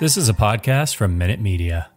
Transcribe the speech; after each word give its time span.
This 0.00 0.16
is 0.16 0.28
a 0.28 0.32
podcast 0.32 0.94
from 0.94 1.18
Minute 1.18 1.40
Media. 1.40 1.90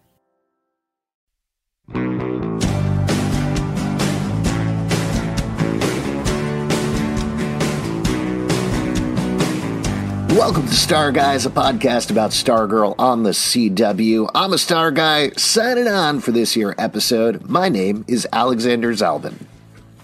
Welcome 10.32 10.66
to 10.66 10.74
Star 10.74 11.12
Guys, 11.12 11.46
a 11.46 11.52
podcast 11.52 12.10
about 12.10 12.32
Stargirl 12.32 12.96
on 12.98 13.22
the 13.22 13.30
CW. 13.30 14.32
I'm 14.34 14.54
a 14.54 14.58
Star 14.58 14.90
Guy 14.90 15.30
signing 15.38 15.88
on 15.88 16.22
for 16.22 16.32
this 16.32 16.56
year 16.56 16.74
episode. 16.80 17.48
My 17.48 17.70
name 17.70 18.04
is 18.08 18.28
Alexander 18.34 18.94
Zalben. 18.94 19.36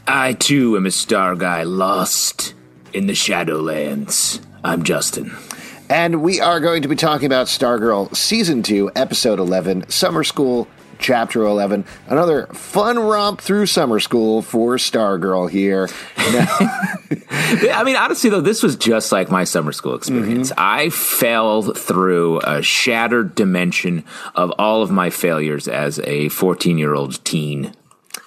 I 0.05 0.33
too 0.33 0.77
am 0.77 0.85
a 0.85 0.91
star 0.91 1.35
guy 1.35 1.63
lost 1.63 2.53
in 2.93 3.07
the 3.07 3.13
Shadowlands. 3.13 4.39
I'm 4.63 4.83
Justin. 4.83 5.35
And 5.89 6.21
we 6.21 6.41
are 6.41 6.59
going 6.59 6.81
to 6.81 6.89
be 6.89 6.97
talking 6.97 7.27
about 7.27 7.47
Stargirl 7.47 8.13
Season 8.13 8.61
2, 8.61 8.91
Episode 8.93 9.39
11, 9.39 9.89
Summer 9.89 10.25
School, 10.25 10.67
Chapter 10.99 11.43
11. 11.43 11.85
Another 12.07 12.47
fun 12.47 12.99
romp 12.99 13.39
through 13.39 13.67
summer 13.67 14.01
school 14.01 14.41
for 14.41 14.75
Stargirl 14.75 15.49
here. 15.49 15.87
I 16.17 17.83
mean, 17.85 17.95
honestly, 17.95 18.29
though, 18.29 18.41
this 18.41 18.61
was 18.61 18.75
just 18.75 19.13
like 19.13 19.31
my 19.31 19.45
summer 19.45 19.71
school 19.71 19.95
experience. 19.95 20.49
Mm-hmm. 20.49 20.59
I 20.59 20.89
fell 20.89 21.61
through 21.61 22.41
a 22.41 22.61
shattered 22.61 23.33
dimension 23.33 24.03
of 24.35 24.51
all 24.59 24.81
of 24.81 24.91
my 24.91 25.09
failures 25.09 25.69
as 25.69 25.99
a 25.99 26.27
14 26.29 26.77
year 26.77 26.95
old 26.95 27.23
teen. 27.23 27.73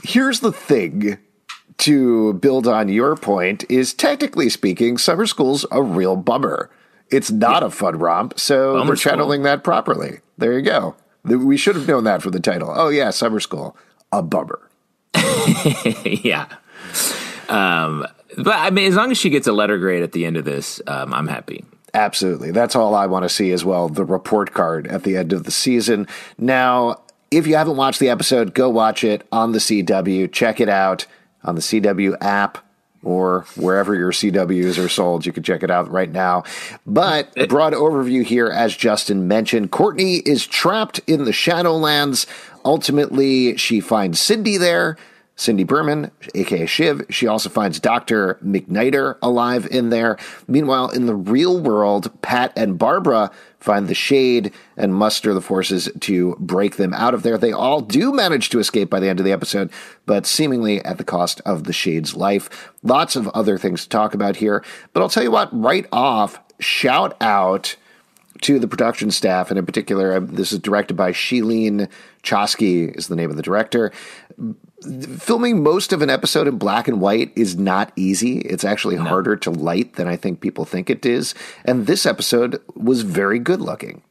Here's 0.03 0.41
the 0.41 0.53
thing 0.53 1.19
to 1.79 2.33
build 2.35 2.67
on 2.67 2.89
your 2.89 3.17
point 3.17 3.65
is 3.69 3.93
technically 3.93 4.49
speaking, 4.49 4.97
summer 4.97 5.27
school's 5.27 5.67
a 5.71 5.83
real 5.83 6.17
bummer. 6.17 6.71
It's 7.11 7.31
not 7.31 7.63
a 7.63 7.71
fun 7.71 7.99
romp, 7.99 8.39
so 8.39 8.75
Bummer 8.75 8.87
they're 8.87 8.97
school. 8.97 9.11
channeling 9.11 9.43
that 9.43 9.65
properly. 9.65 10.21
There 10.39 10.53
you 10.53 10.63
go. 10.63 10.95
We 11.25 11.57
should 11.57 11.77
have 11.77 11.87
known 11.89 12.05
that 12.05 12.23
for 12.23 12.31
the 12.31 12.41
title. 12.41 12.73
Oh 12.75 12.89
yeah, 12.89 13.11
summer 13.11 13.41
school, 13.41 13.77
a 14.13 14.23
bummer. 14.23 14.61
yeah. 16.05 16.47
Um, 17.49 18.07
but 18.39 18.55
I 18.57 18.71
mean, 18.71 18.87
as 18.87 18.95
long 18.97 19.11
as 19.11 19.19
she 19.19 19.29
gets 19.29 19.47
a 19.47 19.53
letter 19.53 19.77
grade 19.77 20.03
at 20.03 20.13
the 20.13 20.25
end 20.25 20.37
of 20.37 20.45
this, 20.45 20.81
um, 20.87 21.13
I'm 21.13 21.27
happy. 21.27 21.65
Absolutely. 21.93 22.53
That's 22.53 22.77
all 22.77 22.95
I 22.95 23.07
want 23.07 23.25
to 23.25 23.29
see 23.29 23.51
as 23.53 23.65
well. 23.65 23.89
The 23.89 24.05
report 24.05 24.55
card 24.55 24.87
at 24.87 25.03
the 25.03 25.17
end 25.17 25.33
of 25.33 25.45
the 25.45 25.51
season. 25.51 26.07
Now, 26.39 27.03
if 27.31 27.47
you 27.47 27.57
haven't 27.57 27.77
watched 27.77 27.99
the 27.99 28.09
episode, 28.09 28.55
go 28.55 28.71
watch 28.71 29.03
it 29.03 29.27
on 29.33 29.53
the 29.53 29.59
CW. 29.59 30.31
Check 30.33 30.61
it 30.61 30.69
out 30.69 31.07
on 31.43 31.57
the 31.57 31.61
CW 31.61 32.17
app 32.21 32.59
or 33.03 33.47
wherever 33.57 33.95
your 33.95 34.13
CWs 34.13 34.83
are 34.83 34.89
sold. 34.89 35.25
You 35.25 35.33
can 35.33 35.43
check 35.43 35.63
it 35.63 35.71
out 35.71 35.91
right 35.91 36.11
now. 36.11 36.45
But 36.87 37.35
broad 37.49 37.73
overview 37.73 38.25
here, 38.25 38.49
as 38.49 38.77
Justin 38.77 39.27
mentioned, 39.27 39.71
Courtney 39.71 40.17
is 40.17 40.47
trapped 40.47 41.01
in 41.07 41.25
the 41.25 41.31
Shadowlands. 41.31 42.27
Ultimately, 42.65 43.57
she 43.57 43.81
finds 43.81 44.21
Cindy 44.21 44.57
there. 44.57 44.97
Cindy 45.41 45.65
Berman, 45.65 46.11
aka 46.35 46.67
Shiv. 46.67 47.07
She 47.09 47.27
also 47.27 47.49
finds 47.49 47.81
Dr. 47.81 48.35
McNider 48.45 49.17
alive 49.23 49.67
in 49.71 49.89
there. 49.89 50.19
Meanwhile, 50.47 50.91
in 50.91 51.07
the 51.07 51.15
real 51.15 51.59
world, 51.59 52.11
Pat 52.21 52.53
and 52.57 52.79
Barbara 52.79 53.31
find 53.59 53.89
the 53.89 53.95
shade 53.95 54.53
and 54.77 54.95
muster 54.95 55.33
the 55.33 55.41
forces 55.41 55.89
to 56.01 56.37
break 56.39 56.77
them 56.77 56.93
out 56.93 57.15
of 57.15 57.23
there. 57.23 57.39
They 57.39 57.53
all 57.53 57.81
do 57.81 58.13
manage 58.13 58.51
to 58.51 58.59
escape 58.59 58.91
by 58.91 59.01
the 59.01 59.09
end 59.09 59.19
of 59.19 59.25
the 59.25 59.33
episode, 59.33 59.71
but 60.05 60.27
seemingly 60.27 60.85
at 60.85 60.99
the 60.99 61.05
cost 61.05 61.41
of 61.47 61.65
the 61.65 61.73
shade's 61.73 62.15
life. 62.15 62.71
Lots 62.83 63.17
of 63.17 63.27
other 63.29 63.57
things 63.57 63.85
to 63.85 63.89
talk 63.89 64.13
about 64.13 64.37
here. 64.37 64.63
But 64.93 65.01
I'll 65.01 65.09
tell 65.09 65.23
you 65.23 65.31
what, 65.31 65.49
right 65.59 65.87
off, 65.91 66.39
shout 66.59 67.17
out 67.23 67.77
to 68.43 68.59
the 68.59 68.69
production 68.69 69.11
staff, 69.11 69.51
and 69.51 69.59
in 69.59 69.65
particular, 69.65 70.15
uh, 70.17 70.21
this 70.21 70.53
is 70.53 70.59
directed 70.59 70.95
by 70.95 71.13
Sheilene 71.13 71.89
Chosky, 72.23 72.95
is 72.97 73.09
the 73.09 73.17
name 73.17 73.31
of 73.31 73.37
the 73.37 73.43
director. 73.43 73.91
Filming 75.19 75.63
most 75.63 75.93
of 75.93 76.01
an 76.01 76.09
episode 76.09 76.49
in 76.49 76.57
black 76.57 76.89
and 76.89 77.01
white 77.01 77.33
is 77.37 77.57
not 77.57 77.93
easy. 77.97 78.39
It's 78.39 78.65
actually 78.65 78.97
harder 78.97 79.37
to 79.37 79.51
light 79.51 79.95
than 79.95 80.09
I 80.09 80.17
think 80.17 80.41
people 80.41 80.65
think 80.65 80.89
it 80.89 81.05
is. 81.05 81.35
And 81.67 81.87
this 81.87 82.07
episode 82.07 82.63
was 82.75 83.03
very 83.03 83.39
good 83.39 83.61
looking. 83.61 84.03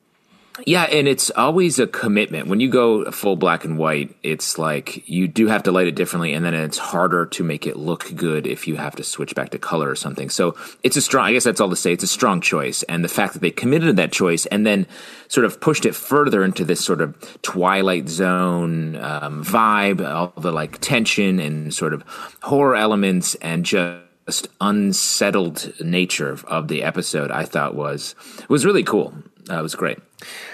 Yeah, 0.66 0.84
and 0.84 1.08
it's 1.08 1.30
always 1.31 1.80
a 1.80 1.88
commitment. 1.88 2.47
When 2.47 2.59
you 2.59 2.70
go 2.70 3.09
full 3.12 3.36
black 3.36 3.66
and 3.66 3.78
white, 3.78 4.16
it's 4.24 4.58
like 4.58 5.08
you 5.08 5.28
do 5.28 5.47
have 5.47 5.64
to 5.64 5.72
light 5.72 5.88
it 5.88 5.96
differently, 5.96 6.34
and 6.34 6.46
then 6.46 6.53
it's 6.53 6.78
harder 6.78 7.25
to 7.28 7.44
make 7.44 7.66
it 7.66 7.78
look 7.78 8.16
good 8.16 8.47
if 8.47 8.68
you 8.68 8.75
have 8.75 8.96
to 8.97 9.03
switch 9.03 9.36
back 9.36 9.50
to 9.52 9.59
color 9.59 9.90
or 9.90 9.96
something. 9.96 10.30
So 10.30 10.56
it's 10.84 10.97
a 10.97 11.02
strong, 11.02 11.25
I 11.25 11.34
guess 11.34 11.44
that's 11.44 11.62
all 11.62 11.70
to 11.70 11.75
say, 11.75 11.94
it's 11.94 12.03
a 12.03 12.08
strong 12.08 12.42
choice. 12.42 12.84
And 12.84 13.03
the 13.03 13.09
fact 13.09 13.34
that 13.34 13.40
they 13.40 13.52
committed 13.52 13.88
to 13.88 13.94
that 13.94 14.12
choice 14.12 14.46
and 14.47 14.66
then 14.66 14.88
sort 15.28 15.46
of 15.46 15.59
pushed 15.62 15.86
it 15.86 15.96
further 15.96 16.44
into 16.44 16.66
this 16.66 16.84
sort 16.84 17.02
of 17.02 17.41
Twilight 17.41 18.09
Zone 18.09 18.96
um, 18.97 19.44
vibe, 19.44 20.06
all 20.06 20.34
the 20.41 20.52
like 20.52 20.80
tension 20.80 21.40
and 21.40 21.74
sort 21.74 21.94
of 21.94 22.03
horror 22.41 22.76
elements 22.76 23.36
and 23.36 23.66
just 23.66 24.47
unsettled 24.62 25.74
nature 25.81 26.38
of 26.46 26.68
the 26.68 26.84
episode, 26.84 27.31
I 27.31 27.46
thought 27.46 27.76
was 27.76 28.16
was 28.47 28.66
really 28.66 28.84
cool. 28.84 29.14
Uh, 29.49 29.59
it 29.59 29.63
was 29.63 29.75
great. 29.75 29.97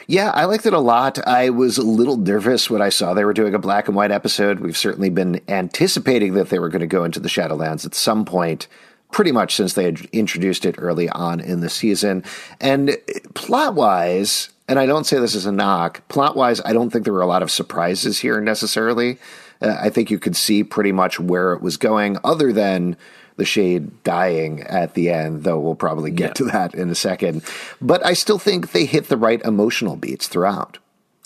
Yeah, 0.07 0.31
I 0.31 0.45
liked 0.45 0.66
it 0.66 0.73
a 0.73 0.79
lot. 0.79 1.25
I 1.28 1.50
was 1.50 1.78
a 1.78 1.83
little 1.83 2.17
nervous 2.17 2.69
when 2.69 2.81
I 2.81 2.89
saw 2.89 3.13
they 3.13 3.25
were 3.25 3.33
doing 3.33 3.53
a 3.53 3.59
black 3.59 3.88
and 3.88 3.95
white 3.95 4.11
episode. 4.11 4.59
We've 4.59 4.78
certainly 4.78 5.09
been 5.09 5.41
anticipating 5.47 6.33
that 6.35 6.50
they 6.50 6.59
were 6.59 6.69
going 6.69 6.81
to 6.81 6.88
go 6.88 7.03
into 7.03 7.19
the 7.19 7.29
Shadowlands 7.29 7.85
at 7.85 7.95
some 7.95 8.23
point, 8.23 8.67
pretty 9.11 9.31
much 9.31 9.56
since 9.56 9.73
they 9.73 9.83
had 9.83 10.01
introduced 10.11 10.66
it 10.66 10.75
early 10.78 11.09
on 11.09 11.39
in 11.39 11.59
the 11.59 11.69
season. 11.69 12.23
And 12.61 12.97
plot 13.33 13.75
wise, 13.75 14.50
and 14.67 14.79
I 14.79 14.85
don't 14.85 15.06
say 15.06 15.19
this 15.19 15.35
as 15.35 15.45
a 15.45 15.51
knock, 15.51 16.07
plot 16.07 16.38
wise, 16.38 16.62
I 16.63 16.72
don't 16.72 16.89
think 16.89 17.03
there 17.03 17.13
were 17.13 17.22
a 17.22 17.27
lot 17.27 17.44
of 17.44 17.51
surprises 17.51 18.19
here 18.19 18.39
necessarily. 18.39 19.17
Uh, 19.62 19.77
I 19.79 19.89
think 19.89 20.12
you 20.12 20.19
could 20.19 20.35
see 20.35 20.63
pretty 20.63 20.91
much 20.91 21.19
where 21.19 21.53
it 21.53 21.62
was 21.62 21.77
going, 21.77 22.17
other 22.23 22.53
than 22.53 22.97
the 23.38 23.46
shade 23.46 24.03
dying 24.03 24.62
at 24.62 24.94
the 24.94 25.09
end, 25.09 25.44
though 25.44 25.59
we'll 25.59 25.75
probably 25.75 26.12
get 26.12 26.29
Yeah. 26.29 26.34
to 26.34 26.44
that 26.46 26.73
in 26.75 26.90
a 26.90 26.96
second. 26.96 27.41
But 27.81 28.06
I 28.06 28.13
still 28.13 28.40
think 28.40 28.72
they 28.72 28.85
hit 28.85 29.09
the 29.09 29.18
right 29.18 29.41
emotional 29.44 29.96
beats 29.96 30.28
throughout. 30.28 30.78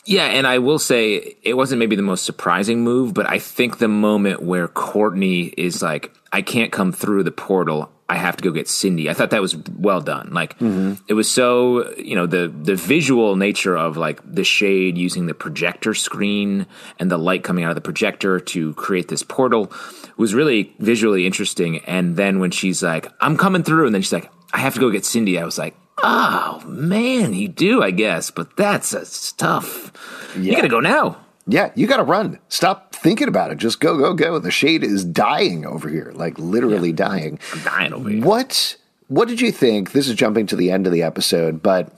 Yeah, 0.06 0.26
and 0.26 0.48
I 0.48 0.58
will 0.58 0.80
say 0.80 1.36
it 1.44 1.54
wasn't 1.56 1.80
maybe 1.80 1.96
the 1.96 2.02
most 2.02 2.24
surprising 2.26 2.84
move, 2.84 3.14
but 3.14 3.30
I 3.30 3.38
think 3.38 3.78
the 3.78 3.88
moment 3.88 4.42
where 4.42 4.68
Courtney 4.68 5.54
is 5.56 5.84
like, 5.84 6.12
I 6.32 6.42
can't 6.42 6.72
come 6.72 6.92
through 6.92 7.24
the 7.24 7.32
portal. 7.32 7.92
I 8.10 8.16
have 8.16 8.36
to 8.38 8.44
go 8.44 8.52
get 8.52 8.68
Cindy. 8.68 9.10
I 9.10 9.14
thought 9.14 9.30
that 9.30 9.42
was 9.42 9.56
well 9.78 10.02
done. 10.02 10.32
Like 10.34 10.56
it 10.60 11.14
was 11.14 11.30
so, 11.30 11.94
you 11.96 12.16
know, 12.16 12.26
the 12.26 12.48
the 12.48 12.76
visual 12.76 13.36
nature 13.36 13.78
of 13.78 13.98
like 13.98 14.20
the 14.26 14.44
shade 14.44 14.98
using 14.98 15.28
the 15.28 15.34
projector 15.36 15.94
screen 15.94 16.66
and 16.98 17.12
the 17.12 17.18
light 17.18 17.44
coming 17.44 17.64
out 17.64 17.70
of 17.70 17.76
the 17.76 17.82
projector 17.82 18.40
to 18.40 18.74
create 18.74 19.08
this 19.10 19.22
portal 19.22 19.72
was 20.18 20.34
really 20.34 20.74
visually 20.80 21.26
interesting. 21.26 21.78
And 21.86 22.18
then 22.18 22.40
when 22.40 22.52
she's 22.52 22.82
like, 22.82 23.08
I'm 23.22 23.38
coming 23.38 23.64
through, 23.64 23.86
and 23.86 23.94
then 23.94 24.02
she's 24.02 24.14
like, 24.14 24.32
I 24.54 24.58
have 24.60 24.74
to 24.74 24.80
go 24.80 24.90
get 24.90 25.06
Cindy, 25.06 25.38
I 25.40 25.46
was 25.46 25.58
like, 25.58 25.76
Oh 26.02 26.64
man, 26.66 27.34
you 27.34 27.48
do, 27.48 27.84
I 27.84 27.92
guess, 27.92 28.32
but 28.32 28.56
that's 28.58 28.94
a 28.94 29.06
tough. 29.36 29.92
You 30.36 30.56
gotta 30.56 30.68
go 30.68 30.80
now. 30.80 31.18
Yeah, 31.50 31.72
you 31.76 31.88
got 31.88 31.98
to 31.98 32.04
run. 32.04 32.40
Stop 32.50 32.96
thinking 32.96 33.28
about 33.28 33.52
it. 33.52 33.58
Just 33.58 33.80
go, 33.80 33.98
go, 33.98 34.14
go. 34.14 34.40
The 34.40 34.52
shade 34.52 34.84
is 34.84 35.04
dying 35.04 35.66
over 35.66 35.90
here, 35.90 36.12
like 36.16 36.38
literally 36.38 36.92
dying. 36.92 37.40
I'm 37.54 37.64
dying 37.64 37.94
over 37.94 38.10
here. 38.10 38.24
What 38.24 38.78
What 39.08 39.28
did 39.28 39.42
you 39.42 39.52
think? 39.52 39.92
This 39.92 40.08
is 40.08 40.16
jumping 40.16 40.46
to 40.48 40.56
the 40.56 40.72
end 40.72 40.86
of 40.86 40.94
the 40.94 41.02
episode, 41.02 41.64
but 41.64 41.92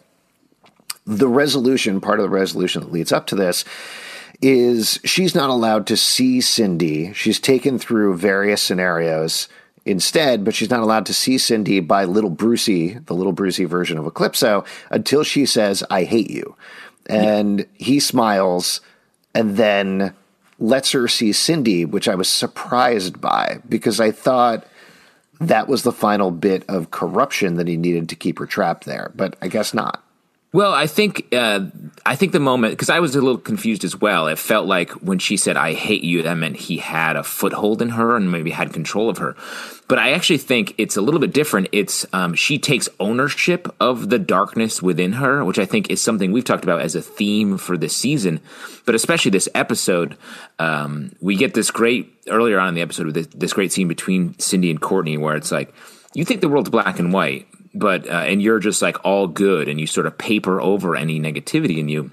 the 1.06 1.28
resolution, 1.28 2.00
part 2.00 2.20
of 2.20 2.24
the 2.24 2.30
resolution 2.30 2.82
that 2.82 2.92
leads 2.92 3.12
up 3.12 3.28
to 3.28 3.36
this, 3.36 3.66
is 4.42 5.00
she's 5.04 5.36
not 5.36 5.50
allowed 5.50 5.86
to 5.88 5.98
see 5.98 6.42
Cindy. 6.42 7.12
She's 7.14 7.40
taken 7.40 7.78
through 7.78 8.18
various 8.18 8.62
scenarios 8.62 9.48
instead, 9.86 10.46
but 10.46 10.54
she's 10.54 10.70
not 10.70 10.82
allowed 10.82 11.06
to 11.08 11.14
see 11.14 11.38
Cindy 11.38 11.80
by 11.80 12.06
little 12.06 12.30
Brucey, 12.30 12.94
the 12.94 13.14
little 13.16 13.34
Brucey 13.34 13.66
version 13.66 13.98
of 13.98 14.06
Eclipso, 14.06 14.66
until 14.90 15.24
she 15.24 15.46
says, 15.46 15.84
I 15.90 16.04
hate 16.04 16.30
you. 16.30 16.56
And 17.08 17.66
he 17.74 18.00
smiles 18.00 18.80
and 19.34 19.58
then 19.58 20.14
lets 20.60 20.92
her 20.92 21.08
see 21.08 21.32
Cindy, 21.34 21.86
which 21.86 22.08
I 22.08 22.16
was 22.16 22.30
surprised 22.30 23.20
by 23.20 23.62
because 23.68 24.00
I 24.00 24.12
thought 24.12 24.66
that 25.40 25.68
was 25.68 25.84
the 25.84 25.92
final 25.92 26.30
bit 26.30 26.64
of 26.70 26.92
corruption 26.92 27.56
that 27.56 27.68
he 27.68 27.78
needed 27.78 28.10
to 28.10 28.16
keep 28.16 28.38
her 28.40 28.46
trapped 28.46 28.86
there. 28.86 29.12
But 29.16 29.36
I 29.42 29.48
guess 29.48 29.74
not. 29.74 30.04
Well, 30.54 30.74
I 30.74 30.86
think 30.86 31.34
uh, 31.34 31.68
I 32.06 32.18
think 32.18 32.34
the 32.34 32.40
moment 32.42 32.74
because 32.74 32.90
I 32.90 33.00
was 33.00 33.16
a 33.16 33.22
little 33.22 33.38
confused 33.38 33.86
as 33.86 33.96
well. 34.02 34.28
It 34.28 34.38
felt 34.38 34.66
like 34.68 34.92
when 34.96 35.18
she 35.18 35.38
said 35.38 35.56
"I 35.56 35.74
hate 35.74 36.04
you," 36.04 36.24
that 36.24 36.34
meant 36.34 36.58
he 36.58 36.78
had 36.78 37.16
a 37.16 37.24
foothold 37.24 37.82
in 37.82 37.90
her 37.90 38.18
and 38.18 38.30
maybe 38.30 38.52
had 38.52 38.74
control 38.74 39.10
of 39.10 39.20
her. 39.20 39.38
But 39.88 39.98
I 39.98 40.12
actually 40.12 40.40
think 40.40 40.76
it's 40.78 40.98
a 40.98 41.02
little 41.02 41.22
bit 41.22 41.32
different. 41.32 41.70
It's 41.72 42.06
um, 42.12 42.34
she 42.34 42.60
takes 42.60 42.90
ownership 43.00 43.74
of 43.80 44.10
the 44.10 44.20
darkness 44.20 44.82
within 44.82 45.14
her, 45.14 45.46
which 45.46 45.58
I 45.58 45.66
think 45.66 45.90
is 45.90 46.02
something 46.02 46.34
we've 46.34 46.44
talked 46.44 46.66
about 46.66 46.82
as 46.82 46.96
a 46.96 47.02
theme 47.02 47.58
for 47.58 47.78
this 47.78 47.96
season. 47.96 48.42
But 48.86 48.94
especially 48.94 49.32
this 49.32 49.48
episode, 49.56 50.18
um, 50.60 51.14
we 51.22 51.38
get 51.38 51.54
this 51.54 51.72
great 51.72 52.12
earlier 52.28 52.60
on 52.60 52.70
in 52.70 52.76
the 52.76 52.82
episode 52.82 53.06
with 53.06 53.16
this, 53.16 53.28
this 53.28 53.54
great 53.54 53.72
scene 53.72 53.88
between 53.88 54.38
Cindy 54.38 54.70
and 54.70 54.82
Courtney, 54.82 55.16
where 55.18 55.38
it's 55.38 55.52
like 55.52 55.74
you 56.14 56.26
think 56.26 56.42
the 56.42 56.50
world's 56.50 56.70
black 56.70 57.00
and 57.00 57.14
white 57.14 57.48
but 57.74 58.08
uh, 58.08 58.24
and 58.28 58.42
you're 58.42 58.60
just 58.60 58.82
like 58.82 59.04
all 59.06 59.28
good 59.28 59.68
and 59.68 59.80
you 59.80 59.88
sort 59.88 60.06
of 60.06 60.18
paper 60.18 60.60
over 60.62 60.96
any 60.96 61.20
negativity 61.20 61.78
in 61.78 61.90
you 61.90 62.12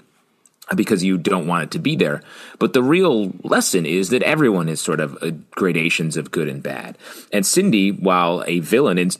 because 0.75 1.03
you 1.03 1.17
don't 1.17 1.47
want 1.47 1.63
it 1.63 1.71
to 1.71 1.79
be 1.79 1.95
there. 1.95 2.21
But 2.59 2.73
the 2.73 2.83
real 2.83 3.33
lesson 3.43 3.85
is 3.85 4.09
that 4.09 4.23
everyone 4.23 4.69
is 4.69 4.79
sort 4.79 4.99
of 4.99 5.17
uh, 5.21 5.31
gradations 5.51 6.17
of 6.17 6.31
good 6.31 6.47
and 6.47 6.61
bad. 6.61 6.97
And 7.33 7.45
Cindy, 7.45 7.91
while 7.91 8.43
a 8.45 8.59
villain 8.59 8.97
in, 8.97 9.11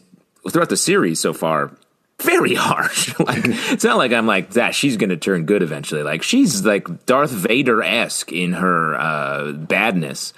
throughout 0.50 0.70
the 0.70 0.78
series 0.78 1.20
so 1.20 1.34
far, 1.34 1.72
very 2.22 2.56
harsh. 2.56 3.18
like 3.20 3.42
it's 3.46 3.84
not 3.84 3.98
like 3.98 4.12
I'm 4.12 4.28
like 4.28 4.52
that. 4.52 4.76
She's 4.76 4.98
going 4.98 5.10
to 5.10 5.18
turn 5.18 5.46
good 5.46 5.62
eventually. 5.62 6.04
Like 6.04 6.24
she's 6.24 6.66
like 6.66 7.06
Darth 7.06 7.32
Vader 7.32 7.82
esque 7.82 8.32
in 8.32 8.54
her 8.54 8.96
uh, 8.96 9.52
badness 9.54 10.34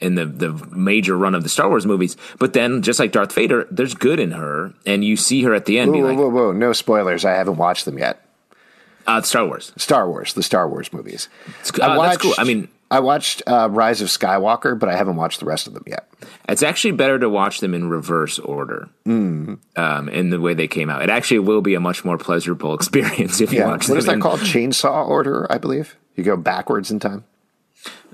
in 0.00 0.14
the 0.14 0.24
the 0.26 0.52
major 0.70 1.16
run 1.16 1.34
of 1.34 1.42
the 1.42 1.48
Star 1.48 1.68
Wars 1.68 1.86
movies. 1.86 2.16
But 2.38 2.52
then, 2.52 2.82
just 2.82 2.98
like 2.98 3.12
Darth 3.12 3.32
Vader, 3.32 3.66
there's 3.70 3.94
good 3.94 4.20
in 4.20 4.32
her, 4.32 4.72
and 4.86 5.04
you 5.04 5.16
see 5.16 5.42
her 5.42 5.54
at 5.54 5.66
the 5.66 5.78
end. 5.78 5.92
Whoa, 5.92 6.00
whoa, 6.00 6.08
like, 6.08 6.18
whoa, 6.18 6.28
whoa! 6.28 6.52
No 6.52 6.72
spoilers. 6.72 7.24
I 7.24 7.32
haven't 7.32 7.56
watched 7.56 7.84
them 7.84 7.98
yet. 7.98 8.24
Uh, 9.06 9.22
Star 9.22 9.46
Wars. 9.46 9.72
Star 9.76 10.08
Wars, 10.08 10.34
the 10.34 10.42
Star 10.42 10.68
Wars 10.68 10.92
movies. 10.92 11.30
Uh, 11.80 11.82
I 11.82 11.96
watched, 11.96 12.10
that's 12.10 12.22
cool. 12.22 12.34
I 12.36 12.44
mean, 12.44 12.68
I 12.90 13.00
watched 13.00 13.42
uh, 13.46 13.68
Rise 13.70 14.00
of 14.00 14.08
Skywalker, 14.08 14.78
but 14.78 14.88
I 14.88 14.96
haven't 14.96 15.16
watched 15.16 15.40
the 15.40 15.46
rest 15.46 15.66
of 15.66 15.74
them 15.74 15.84
yet. 15.86 16.08
It's 16.48 16.62
actually 16.62 16.92
better 16.92 17.18
to 17.18 17.28
watch 17.28 17.60
them 17.60 17.74
in 17.74 17.90
reverse 17.90 18.38
order, 18.38 18.88
mm. 19.06 19.58
um, 19.76 20.08
in 20.08 20.30
the 20.30 20.40
way 20.40 20.54
they 20.54 20.68
came 20.68 20.88
out. 20.88 21.02
It 21.02 21.10
actually 21.10 21.40
will 21.40 21.60
be 21.60 21.74
a 21.74 21.80
much 21.80 22.04
more 22.04 22.16
pleasurable 22.16 22.74
experience 22.78 23.40
if 23.40 23.52
you 23.52 23.58
yeah. 23.58 23.66
watch 23.66 23.80
what 23.80 23.86
them. 23.86 23.94
What 23.94 23.98
is 23.98 24.06
that 24.06 24.14
in, 24.14 24.20
called? 24.20 24.40
Chainsaw 24.40 25.06
order, 25.06 25.46
I 25.50 25.58
believe. 25.58 25.96
You 26.16 26.24
go 26.24 26.36
backwards 26.36 26.90
in 26.90 26.98
time. 26.98 27.24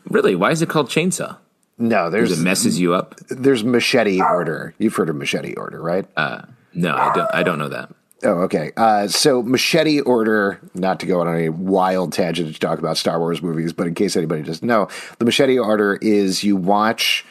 Really? 0.08 0.34
Why 0.34 0.50
is 0.50 0.60
it 0.60 0.68
called 0.68 0.88
chainsaw? 0.88 1.38
No, 1.78 2.10
there's 2.10 2.38
it 2.38 2.42
messes 2.42 2.78
you 2.78 2.94
up. 2.94 3.16
There's 3.28 3.64
machete 3.64 4.20
order. 4.20 4.74
You've 4.78 4.94
heard 4.94 5.08
of 5.08 5.16
machete 5.16 5.54
order, 5.54 5.80
right? 5.80 6.06
Uh, 6.16 6.42
no, 6.72 6.94
I 6.94 7.14
don't. 7.14 7.30
I 7.34 7.42
don't 7.42 7.58
know 7.58 7.68
that. 7.68 7.90
Oh, 8.24 8.40
okay. 8.40 8.72
Uh, 8.74 9.06
so 9.06 9.42
Machete 9.42 10.00
Order, 10.00 10.58
not 10.74 10.98
to 11.00 11.06
go 11.06 11.20
on 11.20 11.28
a 11.28 11.50
wild 11.50 12.14
tangent 12.14 12.54
to 12.54 12.58
talk 12.58 12.78
about 12.78 12.96
Star 12.96 13.18
Wars 13.18 13.42
movies, 13.42 13.74
but 13.74 13.86
in 13.86 13.94
case 13.94 14.16
anybody 14.16 14.42
doesn't 14.42 14.66
know, 14.66 14.88
the 15.18 15.26
Machete 15.26 15.58
Order 15.58 15.98
is 16.00 16.42
you 16.42 16.56
watch, 16.56 17.26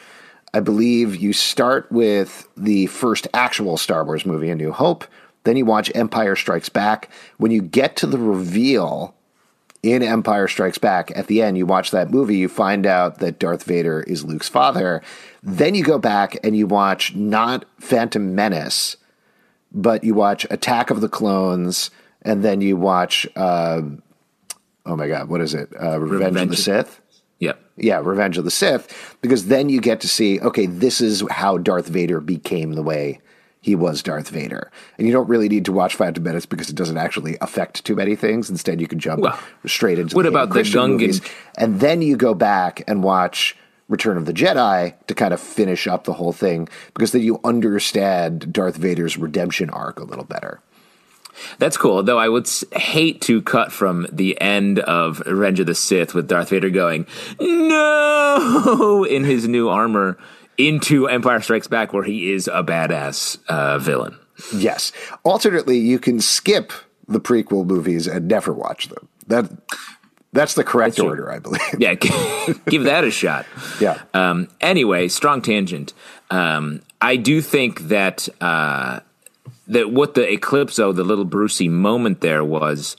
I 0.52 0.60
believe 0.60 1.16
you 1.16 1.32
start 1.32 1.90
with 1.90 2.48
the 2.56 2.86
first 2.86 3.26
actual 3.34 3.76
Star 3.76 4.04
Wars 4.04 4.24
movie, 4.24 4.50
A 4.50 4.54
New 4.54 4.70
Hope, 4.70 5.04
then 5.42 5.56
you 5.56 5.64
watch 5.64 5.90
Empire 5.96 6.36
Strikes 6.36 6.68
Back. 6.68 7.10
When 7.38 7.50
you 7.50 7.60
get 7.60 7.96
to 7.96 8.06
the 8.06 8.18
reveal 8.18 9.16
in 9.82 10.00
Empire 10.00 10.46
Strikes 10.46 10.78
Back, 10.78 11.10
at 11.16 11.26
the 11.26 11.42
end, 11.42 11.58
you 11.58 11.66
watch 11.66 11.90
that 11.90 12.10
movie, 12.10 12.36
you 12.36 12.48
find 12.48 12.86
out 12.86 13.18
that 13.18 13.40
Darth 13.40 13.64
Vader 13.64 14.02
is 14.02 14.24
Luke's 14.24 14.48
father. 14.48 15.02
Then 15.42 15.74
you 15.74 15.82
go 15.82 15.98
back 15.98 16.38
and 16.44 16.56
you 16.56 16.68
watch 16.68 17.16
not 17.16 17.64
Phantom 17.80 18.34
Menace 18.34 18.96
but 19.74 20.04
you 20.04 20.14
watch 20.14 20.46
Attack 20.50 20.90
of 20.90 21.00
the 21.00 21.08
Clones, 21.08 21.90
and 22.22 22.42
then 22.42 22.60
you 22.60 22.76
watch, 22.76 23.26
uh, 23.36 23.82
oh 24.86 24.96
my 24.96 25.08
God, 25.08 25.28
what 25.28 25.40
is 25.40 25.52
it? 25.52 25.68
Uh, 25.74 26.00
Revenge, 26.00 26.24
Revenge 26.24 26.42
of 26.42 26.48
the 26.50 26.56
Sith? 26.56 27.00
Yep. 27.40 27.60
Yeah, 27.76 28.00
Revenge 28.02 28.38
of 28.38 28.44
the 28.44 28.50
Sith, 28.50 29.18
because 29.20 29.48
then 29.48 29.68
you 29.68 29.80
get 29.80 30.00
to 30.00 30.08
see, 30.08 30.40
okay, 30.40 30.66
this 30.66 31.00
is 31.00 31.24
how 31.30 31.58
Darth 31.58 31.88
Vader 31.88 32.20
became 32.20 32.74
the 32.74 32.82
way 32.82 33.20
he 33.60 33.74
was 33.74 34.02
Darth 34.02 34.28
Vader. 34.28 34.70
And 34.98 35.06
you 35.06 35.12
don't 35.12 35.28
really 35.28 35.48
need 35.48 35.64
to 35.64 35.72
watch 35.72 35.94
Phantom 35.94 36.22
Menace 36.22 36.44
because 36.44 36.68
it 36.68 36.76
doesn't 36.76 36.98
actually 36.98 37.38
affect 37.40 37.84
too 37.84 37.96
many 37.96 38.14
things. 38.14 38.50
Instead, 38.50 38.78
you 38.78 38.86
can 38.86 38.98
jump 38.98 39.22
well, 39.22 39.38
straight 39.64 39.98
into 39.98 40.14
what 40.14 40.24
the 40.24 40.28
about 40.28 40.50
the 40.50 40.60
Gungan? 40.60 40.90
Movies, 40.90 41.22
and 41.56 41.80
then 41.80 42.02
you 42.02 42.16
go 42.16 42.34
back 42.34 42.84
and 42.86 43.02
watch 43.02 43.56
Return 43.94 44.16
of 44.16 44.26
the 44.26 44.32
Jedi 44.32 44.94
to 45.06 45.14
kind 45.14 45.32
of 45.32 45.38
finish 45.38 45.86
up 45.86 46.02
the 46.02 46.14
whole 46.14 46.32
thing 46.32 46.68
because 46.94 47.12
then 47.12 47.22
you 47.22 47.38
understand 47.44 48.52
Darth 48.52 48.76
Vader's 48.76 49.16
redemption 49.16 49.70
arc 49.70 50.00
a 50.00 50.04
little 50.04 50.24
better. 50.24 50.60
That's 51.60 51.76
cool, 51.76 52.02
though 52.02 52.18
I 52.18 52.28
would 52.28 52.48
hate 52.72 53.20
to 53.22 53.40
cut 53.40 53.70
from 53.70 54.08
the 54.12 54.40
end 54.40 54.80
of 54.80 55.20
Revenge 55.20 55.60
of 55.60 55.66
the 55.66 55.76
Sith 55.76 56.12
with 56.12 56.26
Darth 56.26 56.48
Vader 56.50 56.70
going, 56.70 57.06
no, 57.38 59.04
in 59.08 59.22
his 59.22 59.46
new 59.46 59.68
armor 59.68 60.18
into 60.58 61.06
Empire 61.06 61.40
Strikes 61.40 61.68
Back 61.68 61.92
where 61.92 62.02
he 62.02 62.32
is 62.32 62.48
a 62.48 62.64
badass 62.64 63.38
uh, 63.48 63.78
villain. 63.78 64.18
Yes. 64.52 64.90
Alternately, 65.22 65.78
you 65.78 66.00
can 66.00 66.20
skip 66.20 66.72
the 67.06 67.20
prequel 67.20 67.64
movies 67.64 68.08
and 68.08 68.26
never 68.26 68.52
watch 68.52 68.88
them. 68.88 69.08
That 69.28 69.48
that's 70.34 70.54
the 70.54 70.64
correct 70.64 70.96
That's 70.96 71.06
order, 71.06 71.30
I 71.30 71.38
believe. 71.38 71.62
Yeah, 71.78 71.94
give 72.68 72.84
that 72.84 73.04
a 73.04 73.10
shot. 73.10 73.46
Yeah. 73.80 74.02
Um, 74.12 74.48
anyway, 74.60 75.06
strong 75.08 75.40
tangent. 75.40 75.94
Um, 76.30 76.82
I 77.00 77.16
do 77.16 77.40
think 77.40 77.80
that 77.88 78.28
uh, 78.40 79.00
that 79.68 79.92
what 79.92 80.14
the 80.14 80.22
Eclipso, 80.22 80.94
the 80.94 81.04
little 81.04 81.24
Brucey 81.24 81.68
moment 81.68 82.20
there 82.20 82.44
was, 82.44 82.96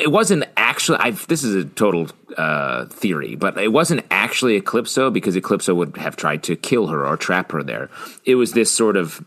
it 0.00 0.10
wasn't 0.10 0.44
actually. 0.56 0.98
I've, 0.98 1.24
this 1.28 1.44
is 1.44 1.54
a 1.54 1.64
total 1.64 2.08
uh, 2.36 2.86
theory, 2.86 3.36
but 3.36 3.56
it 3.56 3.72
wasn't 3.72 4.04
actually 4.10 4.60
Eclipso 4.60 5.12
because 5.12 5.36
Eclipso 5.36 5.76
would 5.76 5.96
have 5.98 6.16
tried 6.16 6.42
to 6.44 6.56
kill 6.56 6.88
her 6.88 7.06
or 7.06 7.16
trap 7.16 7.52
her 7.52 7.62
there. 7.62 7.90
It 8.24 8.34
was 8.34 8.52
this 8.52 8.72
sort 8.72 8.96
of 8.96 9.24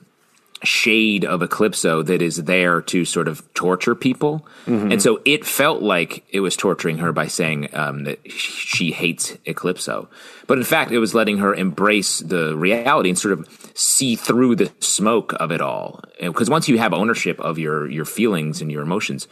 shade 0.64 1.26
of 1.26 1.42
Eclipso 1.42 2.06
that 2.06 2.22
is 2.22 2.44
there 2.44 2.82
to 2.82 3.06
sort 3.06 3.28
of 3.28 3.52
torture 3.54 3.96
people. 3.96 4.46
Mm-hmm. 4.66 4.92
And 4.94 5.02
so 5.02 5.22
it 5.26 5.46
felt 5.46 5.82
like 5.82 6.24
it 6.30 6.42
was 6.42 6.56
torturing 6.56 7.00
her 7.00 7.12
by 7.12 7.28
saying 7.28 7.70
um, 7.74 8.04
that 8.04 8.32
she 8.32 8.92
hates 8.92 9.38
Eclipso. 9.46 10.08
But 10.48 10.58
in 10.58 10.64
fact, 10.64 10.92
it 10.92 11.00
was 11.00 11.16
letting 11.16 11.40
her 11.40 11.54
embrace 11.54 12.20
the 12.20 12.56
reality 12.56 13.10
and 13.10 13.18
sort 13.18 13.38
of 13.38 13.48
see 13.74 14.16
through 14.16 14.56
the 14.56 14.72
smoke 14.80 15.34
of 15.40 15.52
it 15.52 15.62
all. 15.62 16.02
Because 16.20 16.50
once 16.50 16.70
you 16.70 16.78
have 16.78 16.94
ownership 16.94 17.40
of 17.40 17.58
your, 17.58 17.90
your 17.90 18.06
feelings 18.06 18.62
and 18.62 18.72
your 18.72 18.84
emotions, 18.84 19.28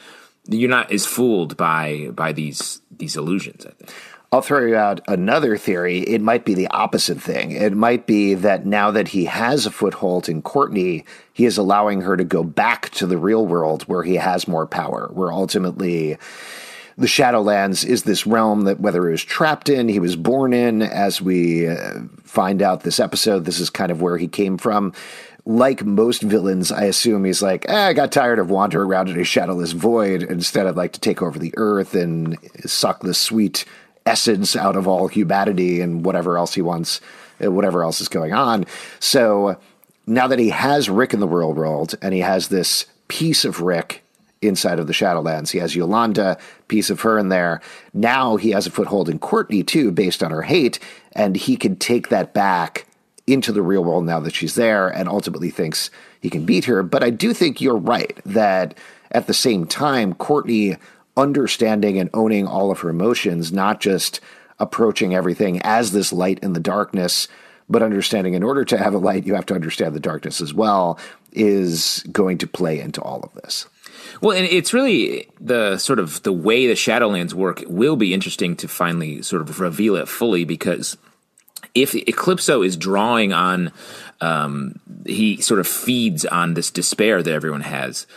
you're 0.47 0.69
not 0.69 0.91
as 0.91 1.05
fooled 1.05 1.57
by 1.57 2.09
by 2.11 2.31
these 2.31 2.81
these 2.89 3.15
illusions, 3.15 3.65
I 3.65 3.71
think. 3.71 3.91
I'll 4.31 4.41
throw 4.41 4.63
you 4.63 4.75
out 4.75 5.01
another 5.07 5.57
theory. 5.57 5.99
It 6.01 6.21
might 6.21 6.45
be 6.45 6.53
the 6.53 6.67
opposite 6.67 7.19
thing. 7.19 7.51
It 7.51 7.73
might 7.73 8.05
be 8.05 8.35
that 8.35 8.63
now 8.63 8.91
that 8.91 9.07
he 9.07 9.25
has 9.25 9.65
a 9.65 9.71
foothold 9.71 10.29
in 10.29 10.43
Courtney, 10.43 11.03
he 11.33 11.45
is 11.45 11.57
allowing 11.57 12.01
her 12.01 12.15
to 12.15 12.23
go 12.23 12.43
back 12.43 12.91
to 12.91 13.07
the 13.07 13.17
real 13.17 13.47
world 13.47 13.83
where 13.83 14.03
he 14.03 14.15
has 14.15 14.47
more 14.47 14.67
power, 14.67 15.09
where 15.13 15.31
ultimately 15.31 16.15
the 16.95 17.07
Shadowlands 17.07 17.83
is 17.83 18.03
this 18.03 18.27
realm 18.27 18.65
that 18.65 18.79
whether 18.79 19.03
he 19.07 19.11
was 19.11 19.23
trapped 19.23 19.67
in, 19.67 19.89
he 19.89 19.99
was 19.99 20.15
born 20.15 20.53
in, 20.53 20.83
as 20.83 21.21
we 21.21 21.67
uh, 21.67 22.01
find 22.23 22.61
out 22.61 22.83
this 22.83 22.99
episode, 22.99 23.45
this 23.45 23.59
is 23.59 23.71
kind 23.71 23.91
of 23.91 24.01
where 24.01 24.17
he 24.17 24.27
came 24.27 24.59
from. 24.59 24.93
Like 25.45 25.83
most 25.83 26.21
villains, 26.21 26.71
I 26.71 26.83
assume 26.83 27.23
he's 27.23 27.41
like, 27.41 27.67
eh, 27.67 27.87
I 27.87 27.93
got 27.93 28.11
tired 28.11 28.37
of 28.37 28.51
wandering 28.51 28.87
around 28.87 29.09
in 29.09 29.19
a 29.19 29.23
shadowless 29.23 29.71
void. 29.71 30.21
Instead, 30.21 30.67
I'd 30.67 30.75
like 30.75 30.91
to 30.93 30.99
take 30.99 31.23
over 31.23 31.39
the 31.39 31.53
earth 31.57 31.95
and 31.95 32.37
suck 32.65 32.99
the 32.99 33.15
sweet 33.15 33.65
essence 34.09 34.55
out 34.55 34.75
of 34.75 34.87
all 34.87 35.07
humanity 35.07 35.81
and 35.81 36.03
whatever 36.03 36.37
else 36.37 36.55
he 36.55 36.61
wants, 36.61 36.99
uh, 37.43 37.51
whatever 37.51 37.83
else 37.83 38.01
is 38.01 38.07
going 38.07 38.33
on. 38.33 38.65
So 38.99 39.57
now 40.07 40.25
that 40.27 40.39
he 40.39 40.49
has 40.49 40.89
Rick 40.89 41.13
in 41.13 41.19
the 41.19 41.27
real 41.27 41.53
world 41.53 41.93
and 42.01 42.13
he 42.13 42.21
has 42.21 42.47
this 42.47 42.87
piece 43.07 43.45
of 43.45 43.61
Rick 43.61 44.03
inside 44.41 44.79
of 44.79 44.87
the 44.87 44.93
Shadowlands, 44.93 45.51
he 45.51 45.59
has 45.59 45.75
Yolanda, 45.75 46.39
piece 46.67 46.89
of 46.89 47.01
her 47.01 47.19
in 47.19 47.29
there. 47.29 47.61
Now 47.93 48.35
he 48.37 48.49
has 48.49 48.65
a 48.65 48.71
foothold 48.71 49.09
in 49.09 49.19
Courtney 49.19 49.63
too, 49.63 49.91
based 49.91 50.23
on 50.23 50.31
her 50.31 50.41
hate, 50.41 50.79
and 51.13 51.35
he 51.35 51.55
can 51.55 51.75
take 51.75 52.09
that 52.09 52.33
back 52.33 52.87
into 53.27 53.51
the 53.51 53.61
real 53.61 53.83
world 53.83 54.05
now 54.05 54.19
that 54.19 54.33
she's 54.33 54.55
there 54.55 54.87
and 54.87 55.07
ultimately 55.07 55.51
thinks 55.51 55.91
he 56.19 56.31
can 56.31 56.45
beat 56.45 56.65
her. 56.65 56.81
But 56.81 57.03
I 57.03 57.11
do 57.11 57.31
think 57.31 57.61
you're 57.61 57.77
right 57.77 58.17
that 58.25 58.75
at 59.11 59.27
the 59.27 59.35
same 59.35 59.67
time, 59.67 60.15
Courtney 60.15 60.77
understanding 61.19 61.99
and 61.99 62.09
owning 62.13 62.47
all 62.47 62.71
of 62.71 62.79
her 62.79 62.89
emotions, 62.89 63.51
not 63.51 63.79
just 63.79 64.19
approaching 64.59 65.13
everything 65.13 65.61
as 65.63 65.91
this 65.91 66.11
light 66.13 66.39
in 66.39 66.53
the 66.53 66.59
darkness, 66.59 67.27
but 67.69 67.83
understanding 67.83 68.33
in 68.33 68.43
order 68.43 68.65
to 68.65 68.77
have 68.77 68.93
a 68.93 68.97
light, 68.97 69.25
you 69.25 69.35
have 69.35 69.45
to 69.47 69.53
understand 69.53 69.93
the 69.93 69.99
darkness 69.99 70.41
as 70.41 70.53
well, 70.53 70.97
is 71.31 72.03
going 72.11 72.37
to 72.39 72.47
play 72.47 72.79
into 72.79 73.01
all 73.01 73.21
of 73.21 73.33
this. 73.41 73.67
Well, 74.21 74.35
and 74.35 74.45
it's 74.45 74.73
really 74.73 75.29
the 75.39 75.77
sort 75.77 75.99
of 75.99 76.23
the 76.23 76.33
way 76.33 76.67
the 76.67 76.73
Shadowlands 76.73 77.33
work 77.33 77.63
will 77.67 77.95
be 77.95 78.13
interesting 78.13 78.55
to 78.57 78.67
finally 78.67 79.21
sort 79.21 79.41
of 79.41 79.59
reveal 79.59 79.95
it 79.95 80.07
fully 80.07 80.45
because 80.45 80.97
if 81.75 81.93
Eclipso 81.93 82.65
is 82.65 82.75
drawing 82.75 83.33
on, 83.33 83.71
um, 84.21 84.79
he 85.05 85.41
sort 85.41 85.59
of 85.59 85.67
feeds 85.67 86.25
on 86.25 86.53
this 86.53 86.71
despair 86.71 87.21
that 87.21 87.33
everyone 87.33 87.61
has. 87.61 88.07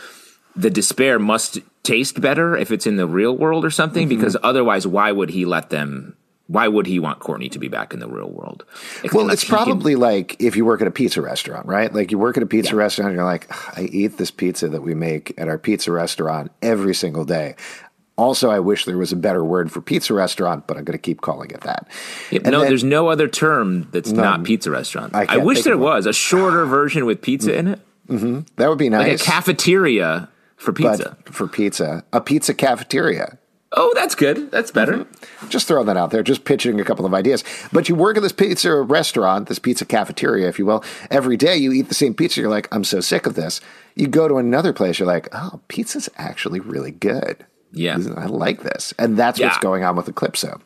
The 0.55 0.69
despair 0.69 1.19
must 1.19 1.59
taste 1.83 2.19
better 2.21 2.55
if 2.57 2.71
it's 2.71 2.87
in 2.87 2.95
the 2.95 3.07
real 3.07 3.35
world 3.37 3.65
or 3.65 3.69
something, 3.69 4.07
Mm-hmm. 4.07 4.17
because 4.17 4.37
otherwise, 4.43 4.87
why 4.87 5.11
would 5.11 5.29
he 5.29 5.45
let 5.45 5.69
them? 5.69 6.15
Why 6.47 6.67
would 6.67 6.87
he 6.87 6.99
want 6.99 7.19
Courtney 7.19 7.47
to 7.49 7.57
be 7.59 7.69
back 7.69 7.93
in 7.93 7.99
the 7.99 8.07
real 8.07 8.29
world? 8.29 8.65
If- 9.03 9.13
Well, 9.13 9.29
it's 9.29 9.43
he 9.43 9.47
can- 9.47 9.55
probably 9.55 9.95
like 9.95 10.35
if 10.41 10.55
you 10.57 10.65
work 10.65 10.81
at 10.81 10.87
a 10.87 10.91
pizza 10.91 11.21
restaurant, 11.21 11.65
right? 11.67 11.93
Like 11.93 12.11
you 12.11 12.17
work 12.19 12.35
at 12.37 12.43
a 12.43 12.45
pizza 12.45 12.75
restaurant, 12.75 13.09
and 13.11 13.15
you're 13.15 13.25
like, 13.25 13.47
I 13.77 13.83
eat 13.83 14.17
this 14.17 14.29
pizza 14.31 14.67
that 14.69 14.81
we 14.81 14.93
make 14.93 15.33
at 15.37 15.47
our 15.47 15.57
pizza 15.57 15.91
restaurant 15.91 16.51
every 16.61 16.93
single 16.95 17.23
day. 17.25 17.55
Also, 18.15 18.51
I 18.51 18.59
wish 18.59 18.85
there 18.85 18.97
was 18.97 19.11
a 19.11 19.15
better 19.15 19.43
word 19.43 19.71
for 19.71 19.81
pizza 19.81 20.13
restaurant, 20.13 20.67
but 20.67 20.77
I'm 20.77 20.83
going 20.83 20.97
to 20.97 21.01
keep 21.01 21.21
calling 21.21 21.49
it 21.49 21.61
that. 21.61 21.87
Yeah, 22.29 22.41
no, 22.43 22.59
then- 22.59 22.67
there's 22.69 22.83
no 22.83 23.07
other 23.07 23.27
term 23.27 23.87
that's 23.91 24.11
not 24.11 24.43
pizza 24.43 24.69
restaurant. 24.69 25.15
I 25.15 25.25
I, 25.27 25.37
wish 25.37 25.63
there 25.63 25.77
was 25.77 26.05
a 26.05 26.13
shorter 26.13 26.65
version 26.65 27.05
with 27.05 27.21
pizza 27.21 27.55
in 27.57 27.67
it, 27.69 27.79
that 28.57 28.69
would 28.69 28.77
be 28.77 28.89
nice. 28.89 28.99
like 28.99 29.07
nice. 29.13 29.21
a 29.21 29.25
cafeteria 29.25 30.29
for 30.63 30.73
pizza. 30.73 31.17
for 31.25 31.47
pizza, 31.47 32.03
a 32.13 32.21
pizza 32.21 32.53
cafeteria. 32.53 33.37
oh, 33.75 33.91
that's 33.95 34.13
good. 34.13 34.51
That's 34.51 34.69
better. 34.71 34.97
Mm-hmm. 34.99 35.49
Just 35.49 35.67
throwing 35.67 35.87
that 35.87 35.97
out 35.97 36.11
there, 36.11 36.21
just 36.21 36.45
pitching 36.45 36.79
a 36.79 36.83
couple 36.83 37.05
of 37.07 37.13
ideas. 37.13 37.43
But 37.71 37.89
you 37.89 37.95
work 37.95 38.17
at 38.17 38.23
this 38.23 38.31
pizza 38.31 38.71
restaurant, 38.81 39.47
this 39.47 39.57
pizza 39.59 39.83
cafeteria, 39.83 40.47
if 40.47 40.59
you 40.59 40.65
will. 40.67 40.83
Every 41.09 41.37
day 41.37 41.57
you 41.57 41.71
eat 41.71 41.89
the 41.89 41.95
same 41.95 42.13
pizza. 42.13 42.39
You're 42.39 42.51
like, 42.51 42.67
I'm 42.71 42.83
so 42.83 43.01
sick 43.01 43.25
of 43.25 43.33
this. 43.33 43.61
You 43.95 44.07
go 44.07 44.27
to 44.27 44.37
another 44.37 44.73
place. 44.73 44.99
You're 44.99 45.07
like, 45.07 45.27
oh, 45.33 45.59
pizza's 45.69 46.07
actually 46.17 46.59
really 46.59 46.91
good. 46.91 47.45
Yeah. 47.71 47.97
I 48.15 48.27
like 48.27 48.61
this. 48.61 48.93
And 48.99 49.17
that's 49.17 49.39
what's 49.39 49.57
going 49.57 49.83
on 49.83 49.95
with 49.95 50.05
Eclipso. 50.05 50.61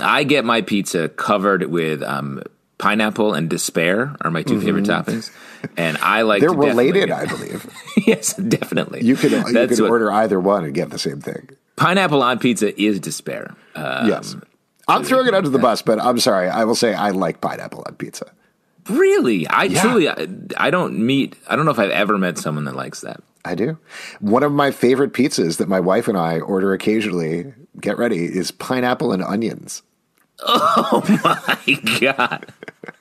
I 0.00 0.22
get 0.24 0.44
my 0.44 0.62
pizza 0.62 1.08
covered 1.08 1.64
with 1.64 2.02
um, 2.02 2.42
pineapple 2.78 3.34
and 3.34 3.50
despair 3.50 4.14
are 4.20 4.30
my 4.30 4.42
2 4.42 4.60
favorite 4.60 4.84
toppings, 4.84 5.30
and 5.76 5.96
I 5.98 6.22
like. 6.22 6.40
They're 6.40 6.50
related, 6.52 7.10
I 7.10 7.26
believe. 7.26 7.66
yes, 8.06 8.34
definitely. 8.34 9.02
You 9.04 9.16
can, 9.16 9.30
you 9.30 9.38
what- 9.82 9.90
order 9.90 10.10
either 10.12 10.40
one 10.40 10.64
and 10.64 10.74
get 10.74 10.90
the 10.90 10.98
same 10.98 11.20
thing. 11.20 11.50
pineapple 11.76 12.22
on 12.22 12.38
pizza 12.38 12.80
is 12.80 13.00
despair. 13.00 13.54
Uh, 13.74 14.06
yes. 14.08 14.36
I'm 14.88 15.04
throwing 15.04 15.26
it 15.26 15.34
under 15.34 15.50
the 15.50 15.58
bus, 15.58 15.82
but 15.82 16.00
I'm 16.00 16.18
sorry. 16.18 16.48
I 16.48 16.64
will 16.64 16.74
say 16.74 16.94
I 16.94 17.10
like 17.10 17.40
pineapple 17.40 17.84
on 17.86 17.94
pizza. 17.96 18.32
really, 18.88 19.46
I 19.48 19.64
Yeah. 19.64 19.82
truly, 19.82 20.08
I, 20.08 20.26
I 20.56 20.70
don't 20.70 20.98
meet. 20.98 21.36
I 21.46 21.56
don't 21.56 21.64
know 21.66 21.70
if 21.72 21.78
I've 21.78 21.90
ever 21.90 22.16
met 22.16 22.38
someone 22.38 22.64
that 22.64 22.74
likes 22.76 23.02
that. 23.02 23.22
I 23.44 23.54
do. 23.54 23.78
One 24.20 24.42
of 24.42 24.52
my 24.52 24.70
favorite 24.70 25.12
pizzas 25.12 25.58
that 25.58 25.68
my 25.68 25.80
wife 25.80 26.08
and 26.08 26.16
I 26.18 26.40
order 26.40 26.72
occasionally, 26.72 27.52
get 27.80 27.96
ready, 27.98 28.24
is 28.24 28.50
pineapple 28.50 29.12
and 29.12 29.22
onions. 29.22 29.82
Oh 30.40 31.02
my 31.24 31.98
God, 32.00 32.46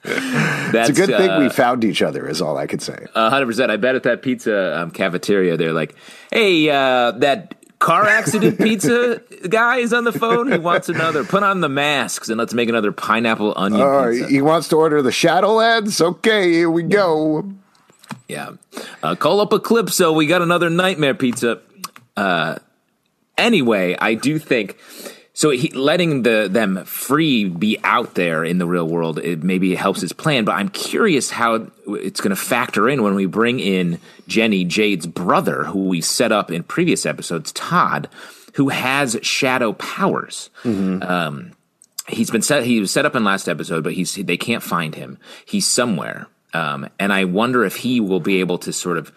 that's 0.04 0.90
It's 0.90 1.00
a 1.00 1.06
good 1.06 1.16
thing 1.18 1.30
uh, 1.30 1.40
we 1.40 1.50
found 1.50 1.84
each 1.84 2.02
other, 2.02 2.28
is 2.28 2.42
all 2.42 2.58
I 2.58 2.66
could 2.68 2.82
say. 2.82 3.06
A 3.16 3.30
hundred 3.30 3.46
percent. 3.48 3.72
I 3.72 3.78
bet 3.78 3.96
at 3.96 4.04
that 4.04 4.22
pizza 4.22 4.80
um, 4.82 4.92
cafeteria, 4.92 5.56
they're 5.58 5.74
like, 5.74 5.96
"Hey, 6.32 6.70
uh, 6.70 7.12
that 7.12 7.54
car 7.80 8.06
accident 8.08 8.58
pizza 8.62 9.22
guy 9.50 9.78
is 9.78 9.94
on 9.94 10.04
the 10.04 10.12
phone. 10.12 10.52
He 10.52 10.58
wants 10.58 10.90
another. 10.90 11.24
Put 11.24 11.44
on 11.44 11.62
the 11.62 11.70
masks 11.70 12.28
and 12.30 12.40
let's 12.40 12.54
make 12.56 12.70
another 12.70 12.92
pineapple 12.92 13.54
onion 13.56 13.82
Oh, 13.82 14.10
pizza." 14.12 14.28
he 14.30 14.42
wants 14.42 14.68
to 14.70 14.76
order 14.78 15.02
the 15.04 15.12
Shadowlands? 15.12 16.02
Okay, 16.02 16.52
here 16.52 16.72
we 16.72 16.84
go. 16.84 17.52
Yeah. 18.28 18.52
Uh, 19.04 19.16
call 19.16 19.42
up 19.42 19.52
Eclipso. 19.52 20.16
We 20.16 20.26
got 20.26 20.42
another 20.42 20.70
nightmare 20.70 21.14
pizza. 21.14 21.62
Uh, 22.16 22.56
anyway, 23.38 23.96
I 24.00 24.16
do 24.16 24.40
think 24.40 24.78
so. 25.38 25.52
He, 25.52 25.70
letting 25.70 26.24
the 26.24 26.48
them 26.50 26.84
free 26.86 27.46
be 27.46 27.78
out 27.84 28.16
there 28.16 28.44
in 28.44 28.58
the 28.58 28.66
real 28.66 28.88
world 28.88 29.20
it 29.20 29.44
maybe 29.44 29.76
helps 29.76 30.02
his 30.02 30.12
plan. 30.12 30.44
But 30.44 30.56
I'm 30.56 30.70
curious 30.70 31.30
how 31.30 31.68
it's 31.88 32.20
going 32.20 32.32
to 32.32 32.36
factor 32.36 32.90
in 32.90 33.04
when 33.04 33.16
we 33.16 33.28
bring 33.28 33.60
in 33.60 34.00
Jenny 34.28 34.66
Jade's 34.66 35.06
brother, 35.08 35.64
who 35.64 35.86
we 35.88 36.02
set 36.02 36.32
up 36.32 36.52
in 36.52 36.64
previous 36.64 37.06
episodes, 37.06 37.52
Todd, 37.54 38.10
who 38.56 38.70
has 38.70 39.18
shadow 39.22 39.74
powers. 39.74 40.50
Um, 41.04 41.52
he's 42.08 42.32
been 42.32 42.42
set. 42.42 42.64
He 42.66 42.80
was 42.80 42.92
set 42.92 43.06
up 43.06 43.16
in 43.16 43.24
last 43.24 43.48
episode, 43.48 43.84
but 43.84 43.94
he's 43.94 44.16
they 44.16 44.38
can't 44.38 44.64
find 44.64 44.96
him. 44.96 45.20
He's 45.46 45.68
somewhere, 45.68 46.28
um, 46.54 46.90
and 47.00 47.14
I 47.14 47.26
wonder 47.26 47.64
if 47.64 47.76
he 47.78 48.00
will 48.00 48.20
be 48.20 48.40
able 48.40 48.58
to 48.60 48.74
sort 48.74 48.98
of 48.98 49.12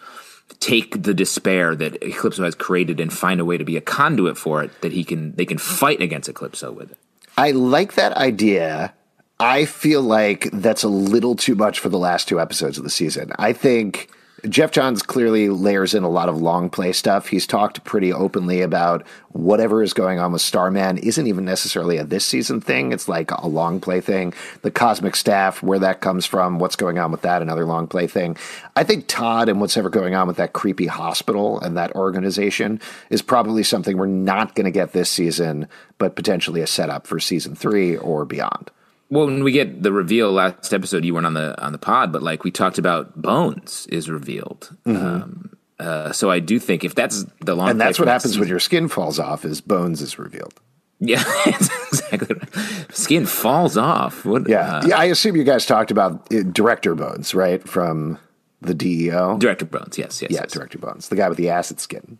take 0.59 1.03
the 1.03 1.13
despair 1.13 1.75
that 1.75 1.99
Eclipso 2.01 2.43
has 2.43 2.55
created 2.55 2.99
and 2.99 3.11
find 3.11 3.39
a 3.39 3.45
way 3.45 3.57
to 3.57 3.63
be 3.63 3.77
a 3.77 3.81
conduit 3.81 4.37
for 4.37 4.63
it 4.63 4.81
that 4.81 4.91
he 4.91 5.03
can 5.03 5.33
they 5.35 5.45
can 5.45 5.57
fight 5.57 6.01
against 6.01 6.29
Eclipso 6.29 6.73
with 6.73 6.91
it. 6.91 6.97
I 7.37 7.51
like 7.51 7.93
that 7.93 8.13
idea. 8.13 8.93
I 9.39 9.65
feel 9.65 10.01
like 10.01 10.49
that's 10.51 10.83
a 10.83 10.87
little 10.87 11.35
too 11.35 11.55
much 11.55 11.79
for 11.79 11.89
the 11.89 11.97
last 11.97 12.27
two 12.27 12.39
episodes 12.39 12.77
of 12.77 12.83
the 12.83 12.89
season. 12.89 13.31
I 13.39 13.53
think 13.53 14.09
Geoff 14.49 14.71
Johns 14.71 15.03
clearly 15.03 15.49
layers 15.49 15.93
in 15.93 16.01
a 16.01 16.09
lot 16.09 16.27
of 16.27 16.41
long 16.41 16.67
play 16.67 16.93
stuff. 16.93 17.27
He's 17.27 17.45
talked 17.45 17.83
pretty 17.83 18.11
openly 18.11 18.61
about 18.61 19.05
whatever 19.33 19.83
is 19.83 19.93
going 19.93 20.17
on 20.17 20.31
with 20.31 20.41
Starman 20.41 20.97
isn't 20.97 21.27
even 21.27 21.45
necessarily 21.45 21.97
a 21.97 22.03
this 22.03 22.25
season 22.25 22.59
thing. 22.59 22.91
It's 22.91 23.07
like 23.07 23.29
a 23.29 23.47
long 23.47 23.79
play 23.79 24.01
thing. 24.01 24.33
The 24.63 24.71
cosmic 24.71 25.15
staff, 25.15 25.61
where 25.61 25.77
that 25.77 26.01
comes 26.01 26.25
from, 26.25 26.57
what's 26.57 26.75
going 26.75 26.97
on 26.97 27.11
with 27.11 27.21
that, 27.21 27.43
another 27.43 27.65
long 27.65 27.85
play 27.85 28.07
thing. 28.07 28.35
I 28.75 28.83
think 28.83 29.05
Todd 29.07 29.47
and 29.47 29.61
what's 29.61 29.77
ever 29.77 29.91
going 29.91 30.15
on 30.15 30.27
with 30.27 30.37
that 30.37 30.53
creepy 30.53 30.87
hospital 30.87 31.59
and 31.59 31.77
that 31.77 31.95
organization 31.95 32.81
is 33.11 33.21
probably 33.21 33.61
something 33.61 33.95
we're 33.95 34.07
not 34.07 34.55
going 34.55 34.65
to 34.65 34.71
get 34.71 34.91
this 34.91 35.11
season, 35.11 35.67
but 35.99 36.15
potentially 36.15 36.61
a 36.61 36.67
setup 36.67 37.05
for 37.05 37.19
season 37.19 37.53
three 37.53 37.95
or 37.95 38.25
beyond. 38.25 38.71
Well, 39.11 39.25
when 39.27 39.43
we 39.43 39.51
get 39.51 39.83
the 39.83 39.91
reveal 39.91 40.31
last 40.31 40.73
episode, 40.73 41.03
you 41.05 41.13
weren't 41.13 41.25
on 41.27 41.33
the 41.35 41.61
on 41.63 41.73
the 41.73 41.77
pod, 41.77 42.11
but 42.11 42.23
like 42.23 42.43
we 42.43 42.49
talked 42.49 42.77
about, 42.79 43.21
Bones 43.21 43.85
is 43.91 44.09
revealed. 44.09 44.75
Um, 44.85 45.55
uh, 45.79 46.11
so 46.13 46.31
I 46.31 46.39
do 46.39 46.57
think 46.59 46.83
if 46.83 46.95
that's 46.95 47.25
the 47.41 47.53
long, 47.55 47.65
Mm-hmm. 47.65 47.71
And 47.71 47.81
that's 47.81 47.99
what 47.99 48.07
happens 48.07 48.33
next 48.33 48.39
when 48.39 48.47
your 48.49 48.59
skin 48.59 48.87
falls 48.87 49.19
off 49.19 49.43
is 49.45 49.59
bones 49.61 50.01
is 50.01 50.17
revealed. 50.17 50.53
Yeah, 50.99 51.23
exactly 51.45 52.35
right. 52.35 52.95
Skin 52.95 53.25
falls 53.25 53.75
off. 53.77 54.23
What, 54.23 54.47
Yeah. 54.47 54.77
uh, 54.77 54.85
yeah, 54.85 54.97
I 54.97 55.05
assume 55.05 55.35
you 55.35 55.43
guys 55.43 55.65
talked 55.65 55.89
about 55.91 56.31
uh, 56.33 56.43
director 56.43 56.93
Bones, 56.95 57.33
right? 57.33 57.67
From 57.67 58.19
the 58.61 58.75
DEO. 58.75 59.37
Director 59.39 59.65
Bones. 59.65 59.97
Yes, 59.97 60.21
yes, 60.21 60.29
yeah, 60.31 60.41
yes. 60.43 60.51
director 60.51 60.77
Bones, 60.77 61.09
the 61.09 61.15
guy 61.15 61.27
with 61.27 61.39
the 61.39 61.49
acid 61.49 61.79
skin. 61.79 62.19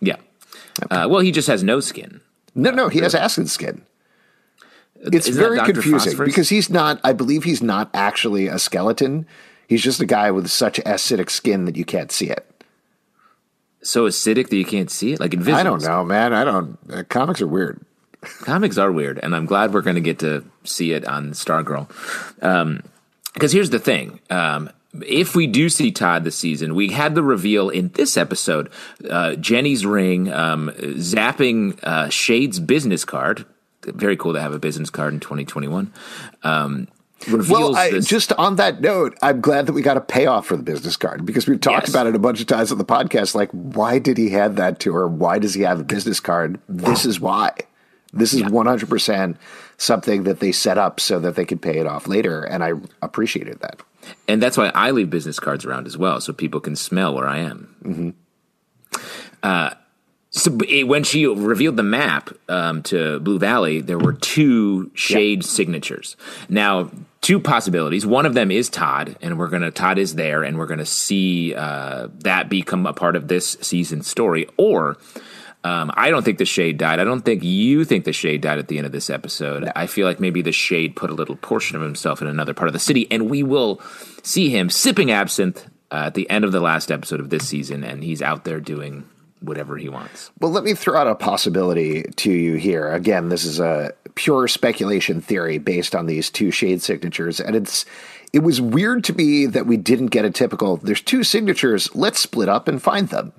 Yeah. 0.00 0.16
Uh, 0.90 1.06
well, 1.10 1.20
he 1.20 1.32
just 1.32 1.48
has 1.48 1.62
no 1.64 1.80
skin. 1.80 2.20
No, 2.54 2.70
no, 2.70 2.88
he 2.90 2.98
has 3.00 3.14
acid 3.14 3.48
skin. 3.48 3.82
It's 5.02 5.28
Isn't 5.28 5.42
very 5.42 5.58
confusing 5.58 5.92
Phosphorus? 6.12 6.28
because 6.28 6.48
he's 6.48 6.70
not. 6.70 7.00
I 7.04 7.12
believe 7.12 7.44
he's 7.44 7.62
not 7.62 7.90
actually 7.94 8.46
a 8.48 8.58
skeleton. 8.58 9.26
He's 9.68 9.82
just 9.82 10.00
a 10.00 10.06
guy 10.06 10.30
with 10.30 10.48
such 10.48 10.78
acidic 10.80 11.30
skin 11.30 11.64
that 11.64 11.76
you 11.76 11.84
can't 11.84 12.10
see 12.12 12.28
it. 12.28 12.46
so 13.82 14.06
acidic 14.08 14.48
that 14.48 14.56
you 14.56 14.64
can't 14.64 14.90
see 14.90 15.12
it, 15.12 15.20
like 15.20 15.34
in. 15.34 15.48
I 15.48 15.62
don't 15.62 15.82
know, 15.82 16.04
man. 16.04 16.32
I 16.32 16.44
don't. 16.44 16.78
Uh, 16.90 17.02
comics 17.08 17.40
are 17.40 17.46
weird. 17.46 17.80
Comics 18.40 18.78
are 18.78 18.90
weird, 18.90 19.20
and 19.22 19.36
I'm 19.36 19.46
glad 19.46 19.72
we're 19.72 19.82
going 19.82 19.94
to 19.96 20.00
get 20.00 20.18
to 20.20 20.44
see 20.64 20.92
it 20.92 21.04
on 21.06 21.30
Stargirl. 21.32 21.88
Because 23.34 23.52
here's 23.52 23.70
the 23.70 23.78
thing: 23.78 24.20
um, 24.30 24.70
if 25.06 25.36
we 25.36 25.46
do 25.46 25.68
see 25.68 25.92
Todd 25.92 26.24
this 26.24 26.36
season, 26.36 26.74
we 26.74 26.88
had 26.88 27.14
the 27.14 27.22
reveal 27.22 27.68
in 27.70 27.88
this 27.90 28.16
episode. 28.16 28.70
Uh, 29.08 29.34
Jenny's 29.36 29.84
ring 29.86 30.32
um, 30.32 30.70
zapping 30.76 31.78
uh, 31.84 32.08
Shade's 32.08 32.58
business 32.58 33.04
card. 33.04 33.44
Very 33.94 34.16
cool 34.16 34.32
to 34.34 34.40
have 34.40 34.52
a 34.52 34.58
business 34.58 34.90
card 34.90 35.14
in 35.14 35.20
2021. 35.20 35.92
Um, 36.42 36.88
Well, 37.48 37.74
I, 37.76 37.90
this. 37.92 38.06
just 38.06 38.32
on 38.34 38.56
that 38.56 38.80
note, 38.80 39.16
I'm 39.22 39.40
glad 39.40 39.66
that 39.66 39.72
we 39.72 39.80
got 39.82 39.96
a 39.96 40.00
payoff 40.02 40.46
for 40.46 40.56
the 40.56 40.62
business 40.62 40.96
card 40.96 41.24
because 41.24 41.46
we've 41.48 41.60
talked 41.60 41.84
Yes. 41.86 41.90
about 41.90 42.06
it 42.06 42.14
a 42.14 42.18
bunch 42.18 42.40
of 42.40 42.46
times 42.46 42.70
on 42.72 42.78
the 42.78 42.84
podcast. 42.84 43.34
Like, 43.34 43.50
why 43.52 43.98
did 43.98 44.18
he 44.18 44.28
have 44.30 44.56
that 44.56 44.80
to 44.80 44.92
her? 44.94 45.08
Why 45.08 45.38
does 45.38 45.54
he 45.54 45.62
have 45.62 45.80
a 45.80 45.84
business 45.84 46.20
card? 46.20 46.60
This 46.68 47.06
is 47.06 47.18
why. 47.20 47.52
This 48.12 48.32
is 48.34 48.42
100% 48.42 49.36
something 49.78 50.22
that 50.24 50.40
they 50.40 50.52
set 50.52 50.78
up 50.78 51.00
so 51.00 51.18
that 51.20 51.36
they 51.36 51.44
could 51.44 51.60
pay 51.62 51.78
it 51.78 51.86
off 51.86 52.06
later. 52.06 52.42
And 52.42 52.62
I 52.64 52.72
appreciated 53.02 53.60
that. 53.60 53.80
and 54.28 54.40
that's 54.42 54.56
why 54.56 54.70
I 54.74 54.90
leave 54.92 55.10
business 55.10 55.40
cards 55.40 55.64
around 55.64 55.86
as 55.86 55.96
well, 55.98 56.20
so 56.20 56.32
people 56.32 56.60
can 56.60 56.76
smell 56.76 57.14
where 57.14 57.26
I 57.26 57.38
am. 57.38 58.14
Uh, 59.42 59.70
so 60.36 60.56
it- 60.68 60.86
when 60.86 61.02
she 61.04 61.26
revealed 61.26 61.76
the 61.76 61.82
map 61.82 62.30
um, 62.48 62.82
to 62.84 63.18
Blue 63.20 63.38
Valley, 63.38 63.80
there 63.80 63.98
were 63.98 64.12
two 64.12 64.90
shade 64.94 65.44
signatures. 65.44 66.16
Now, 66.48 66.90
two 67.22 67.40
possibilities. 67.40 68.04
One 68.06 68.26
of 68.26 68.34
them 68.34 68.50
is 68.50 68.68
Todd, 68.68 69.16
and 69.22 69.38
we're 69.38 69.48
gonna 69.48 69.70
Todd 69.70 69.98
is 69.98 70.14
there, 70.14 70.42
and 70.44 70.58
we're 70.58 70.66
gonna 70.66 70.86
see 70.86 71.54
uh, 71.54 72.08
that 72.20 72.48
become 72.48 72.86
a 72.86 72.92
part 72.92 73.16
of 73.16 73.28
this 73.28 73.56
season's 73.60 74.06
story. 74.06 74.46
Or 74.56 74.96
um, 75.64 75.90
I 75.94 76.10
don't 76.10 76.22
think 76.24 76.38
the 76.38 76.44
shade 76.44 76.78
died. 76.78 77.00
I 77.00 77.04
don't 77.04 77.22
think 77.24 77.42
you 77.42 77.84
think 77.84 78.04
the 78.04 78.12
shade 78.12 78.40
died 78.42 78.58
at 78.58 78.68
the 78.68 78.76
end 78.78 78.86
of 78.86 78.92
this 78.92 79.10
episode. 79.10 79.68
I 79.74 79.86
feel 79.88 80.06
like 80.06 80.20
maybe 80.20 80.40
the 80.42 80.52
shade 80.52 80.94
put 80.94 81.10
a 81.10 81.14
little 81.14 81.34
portion 81.36 81.74
of 81.76 81.82
himself 81.82 82.22
in 82.22 82.28
another 82.28 82.54
part 82.54 82.68
of 82.68 82.72
the 82.72 82.78
city, 82.78 83.08
and 83.10 83.28
we 83.28 83.42
will 83.42 83.80
see 84.22 84.48
him 84.50 84.70
sipping 84.70 85.10
absinthe 85.10 85.66
uh, 85.90 86.04
at 86.06 86.14
the 86.14 86.28
end 86.30 86.44
of 86.44 86.52
the 86.52 86.60
last 86.60 86.92
episode 86.92 87.18
of 87.18 87.30
this 87.30 87.48
season, 87.48 87.82
and 87.82 88.04
he's 88.04 88.22
out 88.22 88.44
there 88.44 88.60
doing 88.60 89.04
whatever 89.46 89.76
he 89.76 89.88
wants. 89.88 90.30
Well, 90.40 90.50
let 90.50 90.64
me 90.64 90.74
throw 90.74 90.98
out 90.98 91.06
a 91.06 91.14
possibility 91.14 92.02
to 92.02 92.30
you 92.30 92.56
here. 92.56 92.92
Again, 92.92 93.28
this 93.28 93.44
is 93.44 93.60
a 93.60 93.92
pure 94.14 94.48
speculation 94.48 95.20
theory 95.20 95.58
based 95.58 95.94
on 95.94 96.06
these 96.06 96.30
two 96.30 96.50
shade 96.50 96.82
signatures, 96.82 97.40
and 97.40 97.56
it's 97.56 97.84
it 98.32 98.40
was 98.40 98.60
weird 98.60 99.04
to 99.04 99.14
me 99.14 99.46
that 99.46 99.66
we 99.66 99.76
didn't 99.76 100.08
get 100.08 100.24
a 100.24 100.30
typical. 100.30 100.76
There's 100.76 101.00
two 101.00 101.24
signatures. 101.24 101.94
Let's 101.94 102.18
split 102.18 102.48
up 102.48 102.68
and 102.68 102.82
find 102.82 103.08
them. 103.08 103.32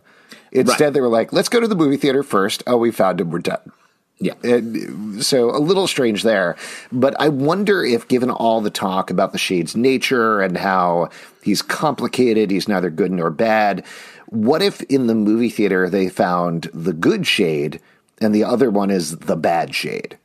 Instead, 0.52 0.86
right. 0.86 0.94
they 0.94 1.02
were 1.02 1.08
like, 1.08 1.34
"Let's 1.34 1.50
go 1.50 1.60
to 1.60 1.68
the 1.68 1.76
movie 1.76 1.98
theater 1.98 2.24
first. 2.24 2.64
Oh, 2.66 2.78
we 2.78 2.92
found 2.92 3.22
him. 3.22 3.30
We're 3.30 3.40
done." 3.40 3.72
Yeah. 4.20 4.34
And 4.44 5.24
so 5.24 5.52
a 5.52 5.60
little 5.60 5.88
strange 5.88 6.24
there. 6.24 6.56
But 6.92 7.20
I 7.20 7.30
wonder 7.30 7.86
if, 7.86 8.08
given 8.08 8.32
all 8.32 8.62
the 8.62 8.72
talk 8.72 9.12
about 9.12 9.32
the 9.32 9.38
Shade's 9.38 9.76
nature 9.76 10.42
and 10.42 10.58
how 10.58 11.10
he's 11.44 11.62
complicated, 11.62 12.50
he's 12.50 12.68
neither 12.68 12.90
good 12.90 13.12
nor 13.12 13.30
bad, 13.30 13.86
what 14.28 14.62
if 14.62 14.82
in 14.84 15.08
the 15.08 15.16
movie 15.16 15.50
theater 15.50 15.90
they 15.90 16.10
found 16.10 16.70
the 16.74 16.94
good 16.94 17.26
Shade 17.26 17.82
and 18.20 18.34
the 18.34 18.44
other 18.44 18.70
one 18.70 18.90
is 18.90 19.18
the 19.18 19.36
bad 19.36 19.74
Shade? 19.74 20.18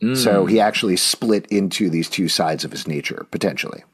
Mm. 0.00 0.16
So 0.16 0.46
he 0.46 0.58
actually 0.58 0.96
split 0.96 1.46
into 1.46 1.88
these 1.88 2.10
two 2.10 2.28
sides 2.28 2.64
of 2.64 2.72
his 2.72 2.88
nature, 2.88 3.26
potentially. 3.30 3.84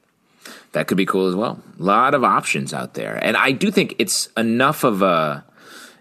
That 0.71 0.87
could 0.87 0.97
be 0.97 1.05
cool 1.05 1.27
as 1.27 1.35
well. 1.35 1.59
A 1.79 1.83
lot 1.83 2.13
of 2.13 2.23
options 2.23 2.73
out 2.73 2.93
there. 2.93 3.19
And 3.23 3.35
I 3.35 3.51
do 3.51 3.71
think 3.71 3.95
it's 3.99 4.27
enough 4.37 4.83
of 4.83 5.01
a 5.01 5.43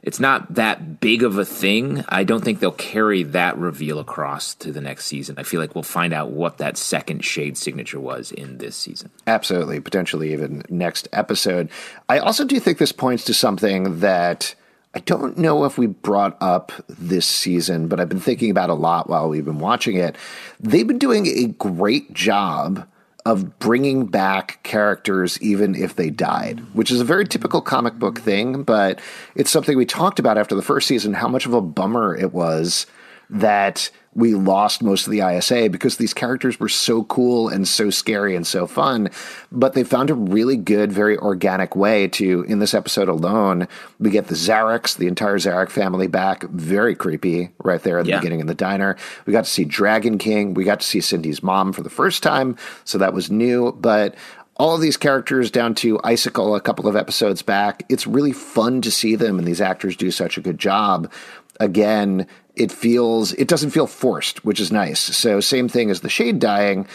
it's 0.08 0.18
not 0.18 0.54
that 0.54 1.00
big 1.00 1.22
of 1.22 1.36
a 1.36 1.44
thing. 1.44 2.02
I 2.08 2.24
don't 2.24 2.42
think 2.42 2.60
they'll 2.60 2.72
carry 2.72 3.24
that 3.24 3.58
reveal 3.58 3.98
across 3.98 4.54
to 4.54 4.72
the 4.72 4.80
next 4.80 5.04
season. 5.04 5.34
I 5.38 5.42
feel 5.42 5.60
like 5.60 5.74
we'll 5.74 5.84
find 5.84 6.14
out 6.14 6.30
what 6.30 6.56
that 6.56 6.78
second 6.78 7.26
shade 7.26 7.58
signature 7.58 8.00
was 8.00 8.32
in 8.32 8.56
this 8.56 8.74
season. 8.74 9.10
Absolutely, 9.26 9.80
potentially 9.80 10.32
even 10.32 10.62
next 10.70 11.08
episode. 11.12 11.68
I 12.08 12.20
also 12.20 12.46
do 12.46 12.58
think 12.58 12.78
this 12.78 12.90
points 12.90 13.24
to 13.24 13.34
something 13.34 14.00
that 14.00 14.54
I 14.94 15.00
don't 15.00 15.36
know 15.36 15.66
if 15.66 15.76
we 15.76 15.86
brought 15.86 16.38
up 16.40 16.72
this 16.88 17.26
season, 17.26 17.88
but 17.88 18.00
I've 18.00 18.08
been 18.08 18.18
thinking 18.18 18.50
about 18.50 18.70
a 18.70 18.74
lot 18.74 19.10
while 19.10 19.28
we've 19.28 19.44
been 19.44 19.58
watching 19.58 19.98
it. 19.98 20.16
They've 20.58 20.86
been 20.88 20.98
doing 20.98 21.26
a 21.26 21.48
great 21.48 22.14
job 22.14 22.88
of 23.28 23.58
bringing 23.58 24.06
back 24.06 24.58
characters 24.62 25.40
even 25.42 25.74
if 25.74 25.96
they 25.96 26.08
died, 26.08 26.60
which 26.72 26.90
is 26.90 26.98
a 26.98 27.04
very 27.04 27.26
typical 27.26 27.60
comic 27.60 27.98
book 27.98 28.18
thing, 28.18 28.62
but 28.62 28.98
it's 29.34 29.50
something 29.50 29.76
we 29.76 29.84
talked 29.84 30.18
about 30.18 30.38
after 30.38 30.54
the 30.54 30.62
first 30.62 30.88
season 30.88 31.12
how 31.12 31.28
much 31.28 31.44
of 31.44 31.52
a 31.52 31.60
bummer 31.60 32.16
it 32.16 32.32
was 32.32 32.86
that 33.30 33.90
we 34.14 34.34
lost 34.34 34.82
most 34.82 35.06
of 35.06 35.12
the 35.12 35.20
ISA 35.20 35.68
because 35.70 35.96
these 35.96 36.12
characters 36.12 36.58
were 36.58 36.68
so 36.68 37.04
cool 37.04 37.48
and 37.48 37.68
so 37.68 37.88
scary 37.88 38.34
and 38.34 38.44
so 38.44 38.66
fun. 38.66 39.10
But 39.52 39.74
they 39.74 39.84
found 39.84 40.10
a 40.10 40.14
really 40.14 40.56
good, 40.56 40.90
very 40.90 41.16
organic 41.16 41.76
way 41.76 42.08
to, 42.08 42.42
in 42.48 42.58
this 42.58 42.74
episode 42.74 43.08
alone, 43.08 43.68
we 44.00 44.10
get 44.10 44.26
the 44.26 44.34
Zaricks, 44.34 44.96
the 44.96 45.06
entire 45.06 45.38
Zarick 45.38 45.70
family 45.70 46.08
back. 46.08 46.42
Very 46.44 46.96
creepy 46.96 47.50
right 47.62 47.80
there 47.82 48.00
at 48.00 48.06
the 48.06 48.10
yeah. 48.10 48.18
beginning 48.18 48.40
in 48.40 48.46
the 48.48 48.54
diner. 48.56 48.96
We 49.24 49.32
got 49.32 49.44
to 49.44 49.50
see 49.50 49.64
Dragon 49.64 50.18
King. 50.18 50.54
We 50.54 50.64
got 50.64 50.80
to 50.80 50.86
see 50.86 51.00
Cindy's 51.00 51.42
mom 51.42 51.72
for 51.72 51.82
the 51.82 51.90
first 51.90 52.22
time. 52.22 52.56
So 52.84 52.98
that 52.98 53.14
was 53.14 53.30
new. 53.30 53.70
But 53.72 54.16
all 54.56 54.74
of 54.74 54.80
these 54.80 54.96
characters 54.96 55.52
down 55.52 55.74
to 55.76 56.00
Icicle 56.02 56.56
a 56.56 56.60
couple 56.60 56.88
of 56.88 56.96
episodes 56.96 57.42
back. 57.42 57.84
It's 57.88 58.06
really 58.06 58.32
fun 58.32 58.80
to 58.82 58.90
see 58.90 59.14
them, 59.14 59.38
and 59.38 59.46
these 59.46 59.60
actors 59.60 59.94
do 59.96 60.10
such 60.10 60.36
a 60.36 60.40
good 60.40 60.58
job. 60.58 61.10
Again, 61.60 62.26
it 62.54 62.72
feels 62.72 63.32
it 63.34 63.48
doesn't 63.48 63.70
feel 63.70 63.86
forced, 63.86 64.44
which 64.44 64.60
is 64.60 64.72
nice. 64.72 65.00
So 65.00 65.40
same 65.40 65.68
thing 65.68 65.90
as 65.90 66.00
the 66.00 66.08
shade 66.08 66.38
dying. 66.38 66.86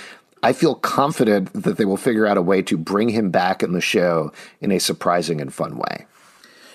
I 0.42 0.52
feel 0.52 0.76
confident 0.76 1.54
that 1.54 1.78
they 1.78 1.86
will 1.86 1.98
figure 1.98 2.28
out 2.28 2.38
a 2.38 2.42
way 2.42 2.62
to 2.64 2.78
bring 2.78 3.10
him 3.10 3.32
back 3.32 3.64
in 3.64 3.72
the 3.72 3.82
show 3.82 4.34
in 4.60 4.72
a 4.72 4.80
surprising 4.80 5.40
and 5.40 5.54
fun 5.54 5.78
way. 5.78 6.06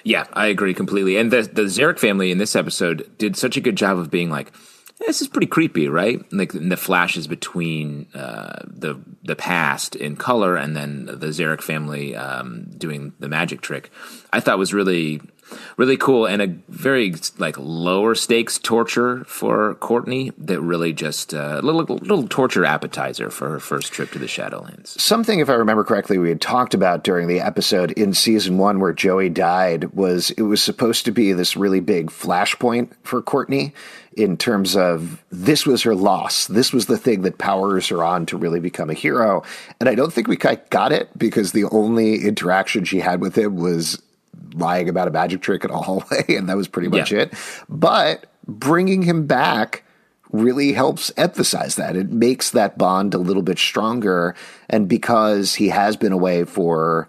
Yeah, 0.05 0.27
I 0.33 0.47
agree 0.47 0.73
completely. 0.73 1.19
And 1.19 1.31
the 1.31 1.43
the 1.43 1.63
Zarick 1.63 1.99
family 1.99 2.31
in 2.31 2.39
this 2.39 2.57
episode 2.57 3.11
did 3.19 3.37
such 3.37 3.57
a 3.57 3.61
good 3.61 3.77
job 3.77 3.99
of 3.99 4.11
being 4.11 4.31
like, 4.31 4.53
this 4.99 5.21
is 5.21 5.29
pretty 5.29 5.47
creepy, 5.47 5.89
right? 5.89 6.25
Like 6.33 6.53
the 6.53 6.77
flashes 6.77 7.27
between 7.27 8.07
uh, 8.15 8.63
the 8.65 9.01
the 9.23 9.37
past 9.37 9.95
in 9.97 10.17
color 10.17 10.57
and 10.57 10.77
then 10.77 11.07
the 11.07 11.29
Zarick 11.29 11.63
family 11.63 12.17
um, 12.17 12.67
doing 12.79 13.13
the 13.19 13.29
magic 13.29 13.61
trick, 13.61 13.91
I 14.33 14.41
thought 14.41 14.59
was 14.59 14.73
really 14.73 15.21
really 15.77 15.97
cool 15.97 16.27
and 16.27 16.43
a 16.43 16.47
very 16.69 17.15
like 17.39 17.57
lower 17.59 18.15
stakes 18.15 18.59
torture 18.59 19.25
for 19.25 19.75
Courtney 19.77 20.33
that 20.39 20.61
really 20.61 20.93
just 20.93 21.35
uh, 21.35 21.61
a 21.61 21.63
little 21.63 21.83
little 21.83 22.27
torture 22.29 22.65
appetizer 22.65 23.31
for 23.31 23.51
her 23.51 23.61
first 23.61 23.93
trip 23.93 24.11
to 24.13 24.19
the 24.19 24.27
Shadowlands. 24.27 24.89
Something, 24.89 25.41
if 25.41 25.49
I 25.49 25.55
remember 25.55 25.85
correctly, 25.85 26.19
we 26.19 26.29
had 26.29 26.41
talked 26.41 26.75
about 26.75 27.05
during 27.05 27.29
the 27.29 27.41
episode 27.41 27.93
in 27.93 28.15
season 28.15 28.59
one 28.59 28.81
where 28.81 28.93
Joey 28.93 29.29
died 29.29 29.93
was 29.93 30.31
it 30.33 30.43
was 30.43 30.63
supposed 30.63 31.05
to 31.05 31.13
be 31.13 31.33
this 31.33 31.57
really 31.57 31.81
big 31.81 32.11
flashpoint 32.11 32.93
for 33.03 33.23
Courtney 33.23 33.73
in 34.19 34.37
terms 34.37 34.77
of 34.77 35.23
this 35.31 35.65
was 35.65 35.83
her 35.83 35.95
loss. 35.95 36.47
This 36.49 36.73
was 36.73 36.87
the 36.87 36.99
thing 36.99 37.23
that 37.23 37.39
powers 37.39 37.89
her 37.89 38.03
on 38.03 38.27
to 38.27 38.37
really 38.37 38.59
become 38.59 38.91
a 38.91 38.95
hero. 38.95 39.45
And 39.79 39.89
I 39.89 39.95
don't 39.95 40.13
think 40.13 40.27
we 40.27 40.37
quite 40.37 40.71
got 40.71 40.91
it 40.93 41.17
because 41.17 41.53
the 41.53 41.65
only 41.67 42.27
interaction 42.27 42.85
she 42.85 42.99
had 42.99 43.21
with 43.21 43.39
him 43.39 43.57
was 43.57 44.03
lying 44.55 44.89
about 44.89 45.09
a 45.09 45.11
magic 45.11 45.41
trick 45.41 45.65
in 45.65 45.71
a 45.71 45.79
hallway, 45.83 46.25
and 46.29 46.49
that 46.49 46.57
was 46.57 46.69
pretty 46.69 46.89
much 46.89 47.13
yeah. 47.13 47.21
it. 47.21 47.35
But 47.69 48.27
bringing 48.47 49.03
him 49.03 49.27
back 49.27 49.85
really 50.33 50.73
helps 50.73 51.11
emphasize 51.17 51.77
that. 51.77 51.97
It 51.97 52.11
makes 52.11 52.51
that 52.51 52.77
bond 52.77 53.15
a 53.15 53.19
little 53.19 53.43
bit 53.43 53.59
stronger. 53.59 54.35
And 54.69 54.89
because 54.89 55.55
he 55.55 55.69
has 55.69 55.97
been 55.97 56.13
away 56.13 56.45
for 56.45 57.09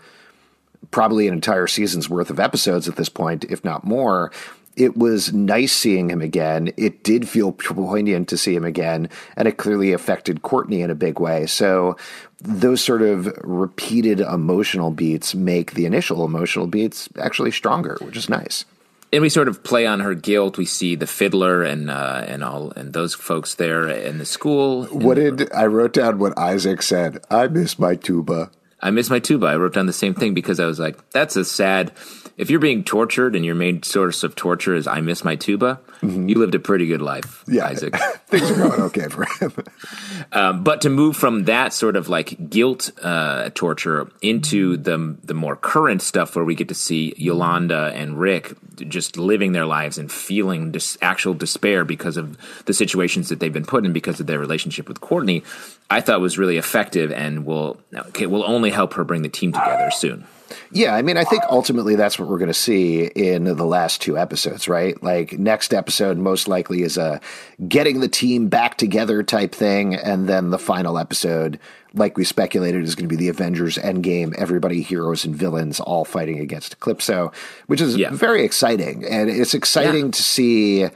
probably 0.92 1.28
an 1.28 1.34
entire 1.34 1.68
season's 1.68 2.10
worth 2.10 2.30
of 2.30 2.40
episodes 2.40 2.88
at 2.88 2.96
this 2.96 3.10
point, 3.10 3.46
if 3.46 3.64
not 3.64 3.84
more, 3.84 4.32
it 4.76 4.96
was 4.96 5.34
nice 5.34 5.74
seeing 5.74 6.10
him 6.10 6.22
again. 6.22 6.72
It 6.78 7.04
did 7.04 7.28
feel 7.28 7.52
poignant 7.52 8.30
to 8.30 8.38
see 8.38 8.56
him 8.56 8.64
again, 8.64 9.10
and 9.36 9.48
it 9.48 9.58
clearly 9.58 9.94
affected 9.94 10.42
Courtney 10.42 10.82
in 10.82 10.90
a 10.90 10.96
big 10.96 11.20
way. 11.20 11.46
So 11.46 11.98
those 12.42 12.82
sort 12.82 13.02
of 13.02 13.26
repeated 13.44 14.22
emotional 14.22 14.92
beats 14.92 15.36
make 15.36 15.74
the 15.74 15.86
initial 15.86 16.24
emotional 16.24 16.68
beats 16.68 17.10
actually 17.20 17.52
stronger, 17.52 17.98
which 18.02 18.16
is 18.16 18.30
nice. 18.30 18.66
And 19.12 19.24
we 19.24 19.30
sort 19.30 19.48
of 19.48 19.64
play 19.64 19.88
on 19.88 20.02
her 20.02 20.14
guilt. 20.14 20.58
We 20.58 20.66
see 20.66 20.96
the 20.96 21.08
fiddler 21.08 21.64
and 21.64 21.90
uh, 21.90 22.24
and 22.28 22.44
all 22.44 22.72
and 22.72 22.94
those 22.94 23.16
folks 23.16 23.56
there 23.56 23.90
in 23.90 24.20
the 24.20 24.26
school. 24.26 24.86
What 24.86 25.16
did 25.16 25.52
I 25.52 25.66
wrote 25.66 25.94
down? 25.94 26.20
What 26.20 26.38
Isaac 26.38 26.84
said. 26.84 27.26
I 27.30 27.48
miss 27.48 27.80
my 27.80 27.96
tuba. 27.96 28.52
I 28.82 28.92
miss 28.92 29.10
my 29.10 29.20
tuba. 29.20 29.48
I 29.48 29.56
wrote 29.56 29.74
down 29.74 29.86
the 29.86 29.94
same 29.94 30.14
thing 30.14 30.34
because 30.34 30.60
I 30.60 30.66
was 30.66 30.80
like, 30.80 31.10
that's 31.12 31.36
a 31.36 31.46
sad 31.46 31.92
if 32.40 32.50
you're 32.50 32.62
being 32.62 32.86
tortured 32.86 33.36
and 33.36 33.44
your 33.44 33.54
main 33.54 33.84
source 33.84 34.24
of 34.24 34.34
torture 34.34 34.74
is 34.74 34.88
I 34.88 35.02
miss 35.02 35.26
my 35.26 35.36
tuba, 35.36 35.82
mm-hmm. 36.02 36.30
you 36.30 36.36
lived 36.36 36.56
a 36.56 36.60
pretty 36.60 36.88
good 36.88 37.02
life, 37.02 37.44
yeah. 37.50 37.66
Isaac. 37.66 37.94
Things 38.28 38.50
are 38.50 38.56
going 38.56 38.82
okay 38.84 39.10
for 39.10 39.26
him. 39.26 39.54
um, 40.32 40.64
but 40.64 40.80
to 40.82 40.90
move 40.90 41.18
from 41.18 41.44
that 41.46 41.74
sort 41.74 41.98
of 41.98 42.08
like 42.08 42.50
guilt 42.50 42.92
uh, 43.04 43.50
torture 43.56 44.10
into 44.22 44.78
the 44.78 45.18
the 45.22 45.34
more 45.34 45.58
current 45.58 46.02
stuff 46.02 46.34
where 46.34 46.46
we 46.46 46.56
get 46.56 46.70
to 46.70 46.74
see 46.74 47.14
Yolanda 47.18 47.92
and 47.94 48.18
Rick 48.18 48.54
just 48.88 49.18
living 49.18 49.52
their 49.52 49.66
lives 49.66 49.98
and 49.98 50.10
feeling 50.10 50.72
dis- 50.72 50.98
actual 51.02 51.34
despair 51.34 51.84
because 51.84 52.16
of 52.16 52.38
the 52.68 52.74
situations 52.74 53.28
that 53.28 53.42
they've 53.42 53.52
been 53.52 53.66
put 53.66 53.86
in 53.86 53.92
because 53.92 54.22
of 54.22 54.28
their 54.28 54.40
relationship 54.40 54.88
with 54.88 55.02
Courtney, 55.02 55.44
I 55.90 56.00
thought 56.00 56.22
was 56.22 56.38
really 56.38 56.56
effective 56.56 57.12
and 57.12 57.46
will 57.46 57.82
okay, 57.94 58.28
will 58.28 58.46
only 58.46 58.69
help 58.70 58.94
her 58.94 59.04
bring 59.04 59.22
the 59.22 59.30
team 59.30 59.52
together 59.52 59.92
soon. 59.92 60.26
Yeah, 60.72 60.96
I 60.96 61.02
mean, 61.02 61.18
I 61.18 61.24
think 61.24 61.44
ultimately 61.50 61.96
that's 61.96 62.18
what 62.20 62.28
we're 62.28 62.38
going 62.38 62.48
to 62.48 62.54
see 62.54 63.04
in 63.04 63.44
the 63.44 63.66
last 63.66 64.02
two 64.02 64.18
episodes, 64.18 64.68
right? 64.68 65.02
Like, 65.02 65.38
next 65.38 65.74
episode 65.74 66.18
most 66.18 66.48
likely 66.48 66.82
is 66.82 66.98
a 66.98 67.22
getting 67.68 68.00
the 68.00 68.08
team 68.08 68.48
back 68.50 68.78
together 68.78 69.24
type 69.24 69.54
thing, 69.54 69.96
and 69.96 70.28
then 70.28 70.50
the 70.50 70.60
final 70.60 70.98
episode, 70.98 71.60
like 71.94 72.18
we 72.18 72.24
speculated, 72.24 72.84
is 72.84 72.96
going 72.96 73.08
to 73.08 73.16
be 73.16 73.20
the 73.20 73.30
Avengers 73.30 73.78
Endgame, 73.78 74.34
everybody, 74.36 74.82
heroes 74.82 75.26
and 75.26 75.36
villains, 75.36 75.80
all 75.80 76.06
fighting 76.06 76.40
against 76.40 76.80
Eclipso, 76.80 77.34
which 77.68 77.82
is 77.82 77.96
yeah. 77.96 78.12
very 78.12 78.44
exciting, 78.44 79.06
and 79.06 79.30
it's 79.30 79.54
exciting 79.54 80.06
yeah. 80.06 80.12
to 80.12 80.24
see 80.24 80.88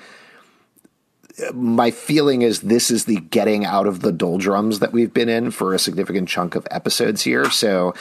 my 1.54 1.92
feeling 1.92 2.42
is 2.42 2.62
this 2.62 2.92
is 2.92 3.06
the 3.06 3.18
getting 3.18 3.66
out 3.66 3.88
of 3.88 4.02
the 4.02 4.12
doldrums 4.12 4.80
that 4.80 4.92
we've 4.92 5.14
been 5.14 5.30
in 5.30 5.52
for 5.52 5.74
a 5.74 5.80
significant 5.80 6.30
chunk 6.30 6.56
of 6.56 6.68
episodes 6.70 7.24
here. 7.24 7.50
So 7.50 7.94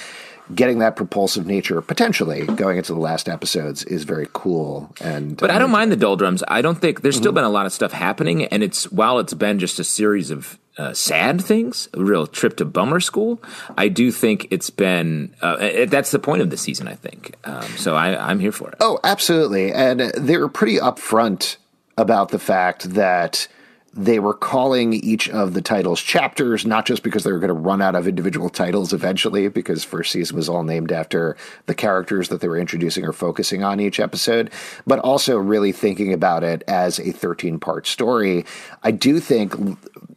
getting 0.55 0.81
that 0.81 0.97
propulsive 0.97 1.47
nature 1.47 1.81
potentially 1.81 2.45
going 2.45 2.77
into 2.77 2.92
the 2.92 3.01
last 3.01 3.29
episodes 3.29 3.85
is 3.85 4.05
very 4.05 4.27
cool 4.33 4.92
and 5.01 5.37
but 5.37 5.51
i 5.51 5.59
don't 5.59 5.71
mind 5.71 5.92
the 5.92 5.97
doldrums. 5.97 6.42
I 6.49 6.62
don't 6.62 6.75
think 6.75 7.01
there's 7.01 7.14
mm-hmm. 7.14 7.23
still 7.23 7.33
been 7.33 7.45
a 7.45 7.49
lot 7.49 7.64
of 7.64 7.73
stuff 7.73 7.92
happening 7.92 8.45
and 8.47 8.62
it's 8.62 8.90
while 8.90 9.18
it's 9.18 9.35
been 9.35 9.59
just 9.59 9.79
a 9.79 9.85
series 9.85 10.31
of 10.31 10.59
uh, 10.79 10.92
sad 10.92 11.40
things 11.40 11.88
a 11.95 12.03
real 12.03 12.27
trip 12.27 12.57
to 12.57 12.64
bummer 12.64 12.99
school 12.99 13.40
i 13.79 13.88
do 13.88 14.11
think 14.11 14.49
it's 14.51 14.71
been 14.71 15.35
uh, 15.42 15.57
it, 15.61 15.90
that's 15.90 16.11
the 16.11 16.18
point 16.18 16.42
of 16.42 16.51
the 16.51 16.57
season 16.57 16.88
i 16.88 16.95
think. 16.95 17.37
Um, 17.45 17.62
so 17.77 17.95
I, 17.95 18.31
i'm 18.31 18.40
here 18.40 18.53
for 18.53 18.68
it. 18.68 18.77
Oh 18.81 18.99
absolutely. 19.05 19.73
And 19.73 20.01
they 20.01 20.37
were 20.38 20.49
pretty 20.49 20.79
upfront 20.79 21.57
about 21.97 22.31
the 22.31 22.39
fact 22.39 22.91
that 22.91 23.49
they 23.95 24.19
were 24.19 24.35
calling 24.35 24.95
each 24.95 25.29
of 25.29 25.53
the 25.53 25.61
titles 25.61 26.01
chapters, 26.01 26.65
not 26.65 26.87
just 26.87 27.03
because 27.03 27.25
they 27.25 27.33
were 27.33 27.39
going 27.39 27.49
to 27.49 27.55
run 27.55 27.83
out 27.83 27.95
of 27.95 28.09
individual 28.09 28.49
titles 28.49 28.93
eventually, 28.93 29.49
because 29.49 29.85
first 29.85 30.13
season 30.13 30.37
was 30.37 30.49
all 30.49 30.63
named 30.63 30.91
after 30.91 31.37
the 31.67 31.75
characters 31.75 32.31
that 32.31 32.41
they 32.41 32.49
were 32.49 32.59
introducing 32.59 33.05
or 33.05 33.13
focusing 33.13 33.63
on 33.63 33.81
each 33.81 34.01
episode, 34.01 34.51
but 34.87 34.99
also 35.01 35.37
really 35.37 35.73
thinking 35.73 36.13
about 36.13 36.43
it 36.43 36.65
as 36.67 36.99
a 36.99 37.13
13 37.13 37.59
part 37.59 37.87
story. 37.87 38.47
I 38.83 38.93
do 38.93 39.21
think 39.21 39.55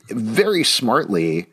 very 0.08 0.64
smartly 0.64 1.48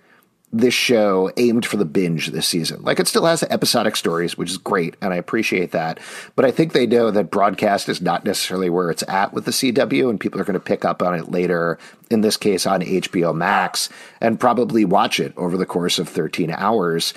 this 0.52 0.74
show 0.74 1.32
aimed 1.38 1.64
for 1.64 1.78
the 1.78 1.84
binge 1.84 2.28
this 2.28 2.46
season. 2.46 2.82
Like 2.82 3.00
it 3.00 3.08
still 3.08 3.24
has 3.24 3.42
episodic 3.44 3.96
stories, 3.96 4.36
which 4.36 4.50
is 4.50 4.58
great, 4.58 4.96
and 5.00 5.12
I 5.12 5.16
appreciate 5.16 5.70
that. 5.70 5.98
But 6.36 6.44
I 6.44 6.50
think 6.50 6.72
they 6.72 6.86
know 6.86 7.10
that 7.10 7.30
broadcast 7.30 7.88
is 7.88 8.02
not 8.02 8.24
necessarily 8.24 8.68
where 8.68 8.90
it's 8.90 9.04
at 9.08 9.32
with 9.32 9.46
the 9.46 9.50
CW, 9.50 10.10
and 10.10 10.20
people 10.20 10.40
are 10.40 10.44
going 10.44 10.54
to 10.54 10.60
pick 10.60 10.84
up 10.84 11.02
on 11.02 11.14
it 11.14 11.30
later. 11.30 11.78
In 12.10 12.20
this 12.20 12.36
case, 12.36 12.66
on 12.66 12.82
HBO 12.82 13.34
Max, 13.34 13.88
and 14.20 14.38
probably 14.38 14.84
watch 14.84 15.18
it 15.18 15.32
over 15.38 15.56
the 15.56 15.64
course 15.64 15.98
of 15.98 16.08
13 16.08 16.50
hours. 16.50 17.14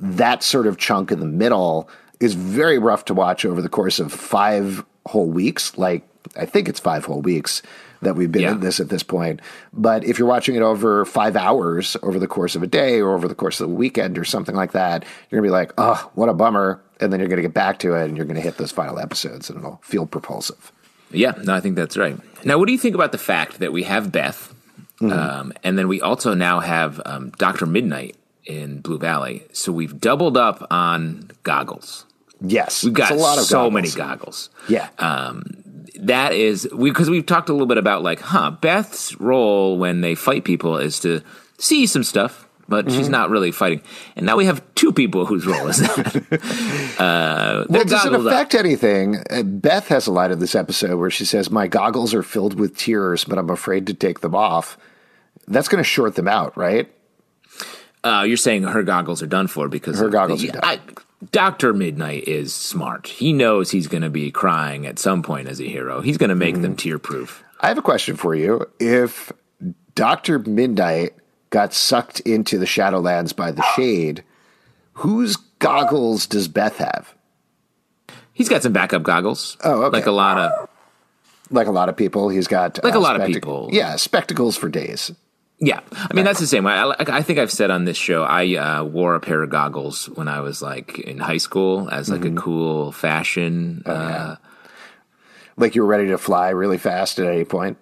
That 0.00 0.42
sort 0.42 0.66
of 0.66 0.78
chunk 0.78 1.12
in 1.12 1.20
the 1.20 1.26
middle 1.26 1.90
is 2.20 2.34
very 2.34 2.78
rough 2.78 3.04
to 3.06 3.14
watch 3.14 3.44
over 3.44 3.60
the 3.60 3.68
course 3.68 3.98
of 3.98 4.12
five 4.12 4.84
whole 5.04 5.28
weeks. 5.28 5.76
Like 5.76 6.08
I 6.36 6.46
think 6.46 6.68
it's 6.68 6.80
five 6.80 7.04
whole 7.04 7.20
weeks 7.20 7.62
that 8.02 8.14
we've 8.16 8.30
been 8.30 8.42
Yeah. 8.42 8.52
in 8.52 8.60
this 8.60 8.80
at 8.80 8.88
this 8.88 9.02
point. 9.02 9.40
But 9.72 10.04
if 10.04 10.18
you're 10.18 10.28
watching 10.28 10.54
it 10.54 10.62
over 10.62 11.04
five 11.04 11.36
hours 11.36 11.96
over 12.02 12.18
the 12.18 12.26
course 12.28 12.54
of 12.56 12.62
a 12.62 12.66
day 12.66 13.00
or 13.00 13.14
over 13.14 13.26
the 13.28 13.34
course 13.34 13.60
of 13.60 13.68
the 13.68 13.74
weekend 13.74 14.18
or 14.18 14.24
something 14.24 14.54
like 14.54 14.72
that, 14.72 15.04
you're 15.30 15.40
gonna 15.40 15.46
be 15.48 15.52
like, 15.52 15.72
oh, 15.78 16.10
what 16.14 16.28
a 16.28 16.34
bummer. 16.34 16.80
And 17.00 17.12
then 17.12 17.20
you're 17.20 17.28
gonna 17.28 17.42
get 17.42 17.54
back 17.54 17.78
to 17.80 17.94
it 17.94 18.04
and 18.04 18.16
you're 18.16 18.26
gonna 18.26 18.40
hit 18.40 18.56
those 18.56 18.72
final 18.72 18.98
episodes 18.98 19.50
and 19.50 19.58
it'll 19.58 19.80
feel 19.82 20.06
propulsive. 20.06 20.72
Yeah, 21.10 21.32
no, 21.42 21.54
I 21.54 21.60
think 21.60 21.74
that's 21.76 21.96
right. 21.96 22.16
Now, 22.44 22.58
what 22.58 22.66
do 22.66 22.72
you 22.72 22.78
think 22.78 22.94
about 22.94 23.12
the 23.12 23.18
fact 23.18 23.60
that 23.60 23.72
we 23.72 23.84
have 23.84 24.12
Beth, 24.12 24.52
um, 25.00 25.52
and 25.64 25.78
then 25.78 25.88
we 25.88 26.00
also 26.00 26.34
now 26.34 26.60
have 26.60 27.00
um, 27.06 27.30
Doctor 27.38 27.66
Midnight 27.66 28.16
in 28.44 28.80
Blue 28.80 28.98
Valley? 28.98 29.44
So 29.52 29.72
we've 29.72 29.98
doubled 30.00 30.36
up 30.36 30.66
on 30.70 31.30
goggles. 31.44 32.04
Yes. 32.40 32.84
We've 32.84 32.92
got 32.92 33.10
a 33.10 33.14
lot 33.14 33.38
of 33.38 33.44
so 33.44 33.56
goggles. 33.68 33.74
many 33.74 33.90
goggles. 33.90 34.50
Yeah. 34.68 34.88
That 35.96 36.32
is 36.32 36.68
because 36.80 37.08
we've 37.10 37.26
talked 37.26 37.48
a 37.48 37.52
little 37.52 37.66
bit 37.66 37.78
about 37.78 38.02
like, 38.02 38.20
huh? 38.20 38.50
Beth's 38.52 39.18
role 39.20 39.78
when 39.78 40.00
they 40.00 40.14
fight 40.14 40.44
people 40.44 40.76
is 40.76 41.00
to 41.00 41.22
see 41.58 41.86
some 41.86 42.04
stuff. 42.04 42.44
But 42.70 42.84
Mm-hmm. 42.84 42.98
she's 42.98 43.08
not 43.08 43.30
really 43.30 43.50
fighting, 43.50 43.80
and 44.14 44.26
now 44.26 44.36
we 44.36 44.44
have 44.44 44.62
two 44.74 44.92
people 44.92 45.24
whose 45.24 45.46
role 45.46 45.68
is 45.68 45.78
that. 45.78 46.96
uh, 46.98 47.64
well, 47.66 47.82
does 47.84 48.04
it 48.04 48.10
goggles 48.10 48.26
up. 48.26 48.32
affect 48.32 48.54
anything? 48.54 49.16
Uh, 49.30 49.42
Beth 49.42 49.88
has 49.88 50.06
a 50.06 50.12
line 50.12 50.32
in 50.32 50.38
this 50.38 50.54
episode 50.54 50.98
where 50.98 51.08
she 51.10 51.24
says, 51.24 51.50
My 51.50 51.66
goggles 51.66 52.12
are 52.12 52.22
filled 52.22 52.60
with 52.60 52.76
tears, 52.76 53.24
but 53.24 53.38
I'm 53.38 53.48
afraid 53.48 53.86
to 53.86 53.94
take 53.94 54.20
them 54.20 54.34
off. 54.34 54.76
That's 55.46 55.66
going 55.68 55.82
to 55.82 55.88
short 55.88 56.14
them 56.14 56.28
out, 56.28 56.54
right? 56.58 56.92
Uh, 58.04 58.24
you're 58.28 58.36
saying 58.36 58.64
her 58.64 58.82
goggles 58.82 59.22
are 59.22 59.26
done 59.26 59.46
for 59.46 59.66
because 59.68 59.98
Her 59.98 60.06
of 60.08 60.12
goggles 60.12 60.42
the- 60.42 60.50
are 60.50 60.52
done. 60.52 60.62
I, 60.64 60.78
Doctor 61.32 61.72
Midnight 61.72 62.28
is 62.28 62.54
smart. 62.54 63.08
He 63.08 63.32
knows 63.32 63.70
he's 63.70 63.88
going 63.88 64.02
to 64.02 64.10
be 64.10 64.30
crying 64.30 64.86
at 64.86 64.98
some 64.98 65.22
point 65.22 65.48
as 65.48 65.60
a 65.60 65.64
hero. 65.64 66.00
He's 66.00 66.16
going 66.18 66.28
to 66.30 66.36
make 66.36 66.54
Mm-hmm. 66.54 66.62
them 66.62 66.76
tear 66.76 66.98
proof. 66.98 67.42
I 67.60 67.68
have 67.68 67.78
a 67.78 67.82
question 67.82 68.16
for 68.16 68.34
you. 68.36 68.66
If 68.78 69.32
Dr. 69.96 70.38
Midnight 70.38 71.14
got 71.50 71.74
sucked 71.74 72.20
into 72.20 72.56
the 72.58 72.66
Shadowlands 72.66 73.34
by 73.34 73.50
the 73.50 73.62
Shade, 73.74 74.22
whose 74.92 75.34
goggles 75.58 76.26
does 76.26 76.46
Beth 76.46 76.76
have? 76.78 77.14
He's 78.32 78.48
got 78.48 78.62
some 78.62 78.72
backup 78.72 79.02
goggles. 79.02 79.56
Oh, 79.64 79.82
okay. 79.84 79.96
like 79.98 80.06
a 80.06 80.12
lot 80.12 80.38
of 80.38 80.68
Like 81.50 81.66
a 81.66 81.72
lot 81.72 81.88
of 81.88 81.96
people, 81.96 82.28
he's 82.28 82.46
got 82.46 82.78
uh, 82.78 82.82
Like 82.84 82.94
a 82.94 83.00
lot 83.00 83.16
of 83.16 83.22
spectac- 83.22 83.34
people. 83.34 83.68
Yeah, 83.72 83.96
spectacles 83.96 84.56
for 84.56 84.68
days. 84.68 85.10
Yeah. 85.60 85.80
I 85.92 86.14
mean, 86.14 86.24
that's 86.24 86.40
the 86.40 86.46
same 86.46 86.64
way. 86.64 86.72
I, 86.72 86.94
I 86.98 87.22
think 87.22 87.38
I've 87.38 87.50
said 87.52 87.70
on 87.70 87.84
this 87.84 87.96
show, 87.96 88.22
I 88.22 88.54
uh, 88.56 88.84
wore 88.84 89.14
a 89.14 89.20
pair 89.20 89.42
of 89.42 89.50
goggles 89.50 90.06
when 90.10 90.28
I 90.28 90.40
was 90.40 90.62
like 90.62 90.98
in 91.00 91.18
high 91.18 91.38
school 91.38 91.88
as 91.90 92.08
like 92.08 92.20
Mm-hmm. 92.22 92.38
a 92.38 92.40
cool 92.40 92.92
fashion. 92.92 93.82
Oh, 93.86 93.92
uh, 93.92 94.36
Like 95.56 95.74
you 95.74 95.82
were 95.82 95.88
ready 95.88 96.06
to 96.08 96.18
fly 96.18 96.50
really 96.50 96.78
fast 96.78 97.18
at 97.18 97.26
any 97.26 97.44
point. 97.44 97.76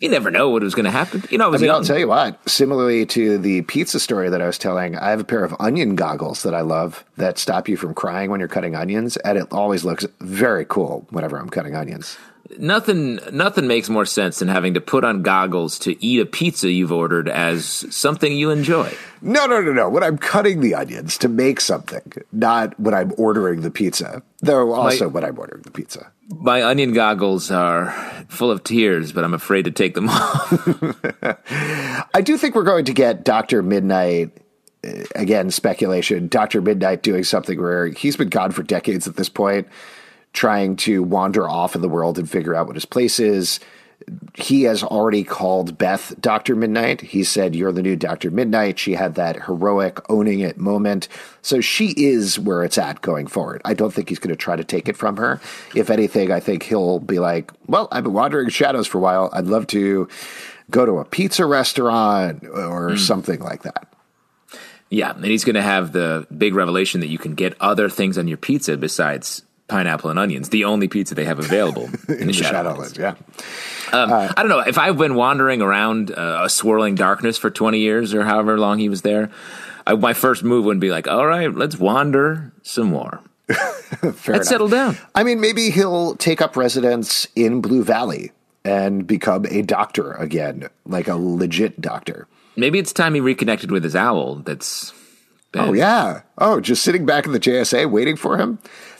you 0.00 0.08
never 0.10 0.30
know 0.30 0.50
what 0.50 0.62
was 0.62 0.74
going 0.74 0.84
to 0.84 0.90
happen. 0.90 1.24
You 1.30 1.38
know, 1.38 1.46
I 1.50 1.54
I 1.54 1.58
mean, 1.58 1.64
young. 1.64 1.76
I'll 1.76 1.84
tell 1.84 1.98
you 1.98 2.06
what. 2.06 2.38
Similarly 2.48 3.06
to 3.06 3.38
the 3.38 3.62
pizza 3.62 3.98
story 3.98 4.28
that 4.28 4.40
I 4.42 4.46
was 4.46 4.58
telling, 4.58 4.94
I 4.96 5.10
have 5.10 5.20
a 5.20 5.24
pair 5.24 5.42
of 5.42 5.54
onion 5.58 5.96
goggles 5.96 6.42
that 6.44 6.54
I 6.54 6.60
love 6.60 7.04
that 7.16 7.38
stop 7.38 7.68
you 7.68 7.76
from 7.76 7.94
crying 7.94 8.30
when 8.30 8.38
you're 8.38 8.48
cutting 8.48 8.76
onions, 8.76 9.16
and 9.16 9.38
it 9.38 9.48
always 9.50 9.84
looks 9.84 10.06
very 10.20 10.64
cool 10.66 11.06
whenever 11.10 11.36
I'm 11.38 11.48
cutting 11.48 11.74
onions. 11.74 12.16
Nothing, 12.58 13.18
nothing 13.32 13.66
makes 13.66 13.88
more 13.88 14.06
sense 14.06 14.38
than 14.38 14.48
having 14.48 14.74
to 14.74 14.80
put 14.80 15.04
on 15.04 15.22
goggles 15.22 15.78
to 15.80 16.02
eat 16.04 16.20
a 16.20 16.26
pizza 16.26 16.70
you've 16.70 16.92
ordered 16.92 17.28
as 17.28 17.64
something 17.94 18.32
you 18.32 18.50
enjoy. 18.50 18.92
No, 19.20 19.46
no, 19.46 19.60
no, 19.60 19.72
no. 19.72 19.88
When 19.88 20.02
I'm 20.02 20.16
cutting 20.18 20.60
the 20.60 20.74
onions 20.74 21.18
to 21.18 21.28
make 21.28 21.60
something, 21.60 22.12
not 22.32 22.78
when 22.78 22.94
I'm 22.94 23.12
ordering 23.18 23.62
the 23.62 23.70
pizza. 23.70 24.22
Though 24.40 24.72
also 24.72 25.06
My- 25.06 25.12
when 25.14 25.24
I'm 25.24 25.38
ordering 25.38 25.62
the 25.62 25.70
pizza. 25.70 26.12
My 26.28 26.62
onion 26.64 26.92
goggles 26.92 27.50
are 27.52 27.92
full 28.28 28.50
of 28.50 28.64
tears, 28.64 29.12
but 29.12 29.22
I'm 29.22 29.34
afraid 29.34 29.64
to 29.66 29.70
take 29.70 29.94
them 29.94 30.08
off. 30.10 30.52
I 32.14 32.20
do 32.22 32.36
think 32.36 32.54
we're 32.54 32.64
going 32.64 32.84
to 32.86 32.92
get 32.92 33.24
Dr. 33.24 33.62
Midnight, 33.62 34.36
uh, 34.84 34.90
again, 35.14 35.50
speculation, 35.50 36.26
Dr. 36.28 36.60
Midnight 36.60 37.02
doing 37.02 37.22
something 37.24 37.60
where 37.60 37.86
he's 37.88 38.16
been 38.16 38.28
gone 38.28 38.50
for 38.50 38.62
decades 38.64 39.06
at 39.06 39.16
this 39.16 39.28
point, 39.28 39.68
trying 40.36 40.76
to 40.76 41.02
wander 41.02 41.48
off 41.48 41.74
in 41.74 41.80
the 41.80 41.88
world 41.88 42.18
and 42.18 42.30
figure 42.30 42.54
out 42.54 42.66
what 42.66 42.76
his 42.76 42.84
place 42.84 43.18
is. 43.18 43.58
He 44.34 44.64
has 44.64 44.82
already 44.82 45.24
called 45.24 45.78
Beth 45.78 46.14
Dr. 46.20 46.54
Midnight. 46.54 47.00
He 47.00 47.24
said, 47.24 47.56
You're 47.56 47.72
the 47.72 47.82
new 47.82 47.96
Dr. 47.96 48.30
Midnight. 48.30 48.78
She 48.78 48.92
had 48.92 49.14
that 49.14 49.46
heroic 49.46 49.98
owning 50.10 50.40
it 50.40 50.58
moment. 50.58 51.08
So 51.40 51.62
she 51.62 51.94
is 51.96 52.38
where 52.38 52.62
it's 52.62 52.76
at 52.76 53.00
going 53.00 53.26
forward. 53.26 53.62
I 53.64 53.72
don't 53.72 53.92
think 53.92 54.10
he's 54.10 54.18
going 54.18 54.34
to 54.34 54.36
try 54.36 54.54
to 54.54 54.62
take 54.62 54.86
it 54.90 54.98
from 54.98 55.16
her. 55.16 55.40
If 55.74 55.88
anything, 55.88 56.30
I 56.30 56.40
think 56.40 56.64
he'll 56.64 57.00
be 57.00 57.18
like, 57.18 57.50
Well, 57.66 57.88
I've 57.90 58.04
been 58.04 58.12
wandering 58.12 58.50
shadows 58.50 58.86
for 58.86 58.98
a 58.98 59.00
while. 59.00 59.30
I'd 59.32 59.46
love 59.46 59.66
to 59.68 60.06
go 60.70 60.84
to 60.84 60.98
a 60.98 61.04
pizza 61.06 61.46
restaurant 61.46 62.46
or 62.46 62.90
hmm. 62.90 62.96
something 62.96 63.40
like 63.40 63.62
that. 63.62 63.88
yeah, 64.90 65.14
and 65.14 65.24
he's 65.24 65.44
going 65.44 65.54
to 65.54 65.62
have 65.62 65.92
the 65.92 66.26
big 66.36 66.54
revelation 66.54 67.00
that 67.00 67.08
you 67.08 67.18
can 67.18 67.34
get 67.34 67.56
other 67.60 67.88
things 67.88 68.18
on 68.18 68.28
your 68.28 68.36
pizza 68.36 68.76
besides 68.76 69.45
pineapple 69.68 70.10
and 70.10 70.18
onions. 70.18 70.48
The 70.50 70.64
only 70.64 70.88
pizza 70.88 71.14
they 71.14 71.24
have 71.24 71.38
available 71.38 71.84
in, 72.08 72.26
the, 72.26 72.32
Shadowlands. 72.32 72.94
Shadowlands, 72.94 72.98
yeah. 72.98 73.14
Um, 73.92 74.12
I 74.12 74.34
don't 74.36 74.48
know 74.48 74.60
if 74.60 74.78
I've 74.78 74.98
been 74.98 75.14
wandering 75.14 75.62
around 75.62 76.10
uh, 76.10 76.42
a 76.44 76.48
swirling 76.48 76.94
darkness 76.94 77.38
for 77.38 77.50
20 77.50 77.78
years 77.78 78.14
or 78.14 78.24
however 78.24 78.58
long 78.58 78.78
he 78.78 78.88
was 78.88 79.02
there. 79.02 79.30
I, 79.86 79.94
my 79.94 80.12
first 80.12 80.42
move 80.42 80.64
would 80.64 80.80
be 80.80 80.90
like, 80.90 81.06
all 81.06 81.26
right, 81.26 81.52
let's 81.52 81.78
wander 81.78 82.52
some 82.62 82.88
more. 82.88 83.20
Fair 84.14 84.36
Let's 84.36 84.48
settle 84.48 84.68
down. 84.68 84.96
I 85.14 85.22
mean, 85.22 85.40
maybe 85.40 85.70
he'll 85.70 86.16
take 86.16 86.42
up 86.42 86.56
residence 86.56 87.28
in 87.36 87.60
Blue 87.60 87.84
Valley 87.84 88.32
and 88.64 89.06
become 89.06 89.46
a 89.46 89.62
doctor 89.62 90.12
again, 90.14 90.68
like 90.84 91.06
a 91.06 91.14
legit 91.14 91.80
doctor. 91.80 92.26
Maybe 92.56 92.80
it's 92.80 92.92
time 92.92 93.14
he 93.14 93.20
reconnected 93.20 93.70
with 93.70 93.84
his 93.84 93.94
owl. 93.94 94.36
That's 94.36 94.92
Oh 95.54 95.72
yeah. 95.72 96.22
Oh, 96.38 96.60
just 96.60 96.82
sitting 96.82 97.06
back 97.06 97.26
in 97.26 97.32
the 97.32 97.40
JSA 97.40 97.90
waiting 97.90 98.16
for 98.16 98.38
him. 98.38 98.58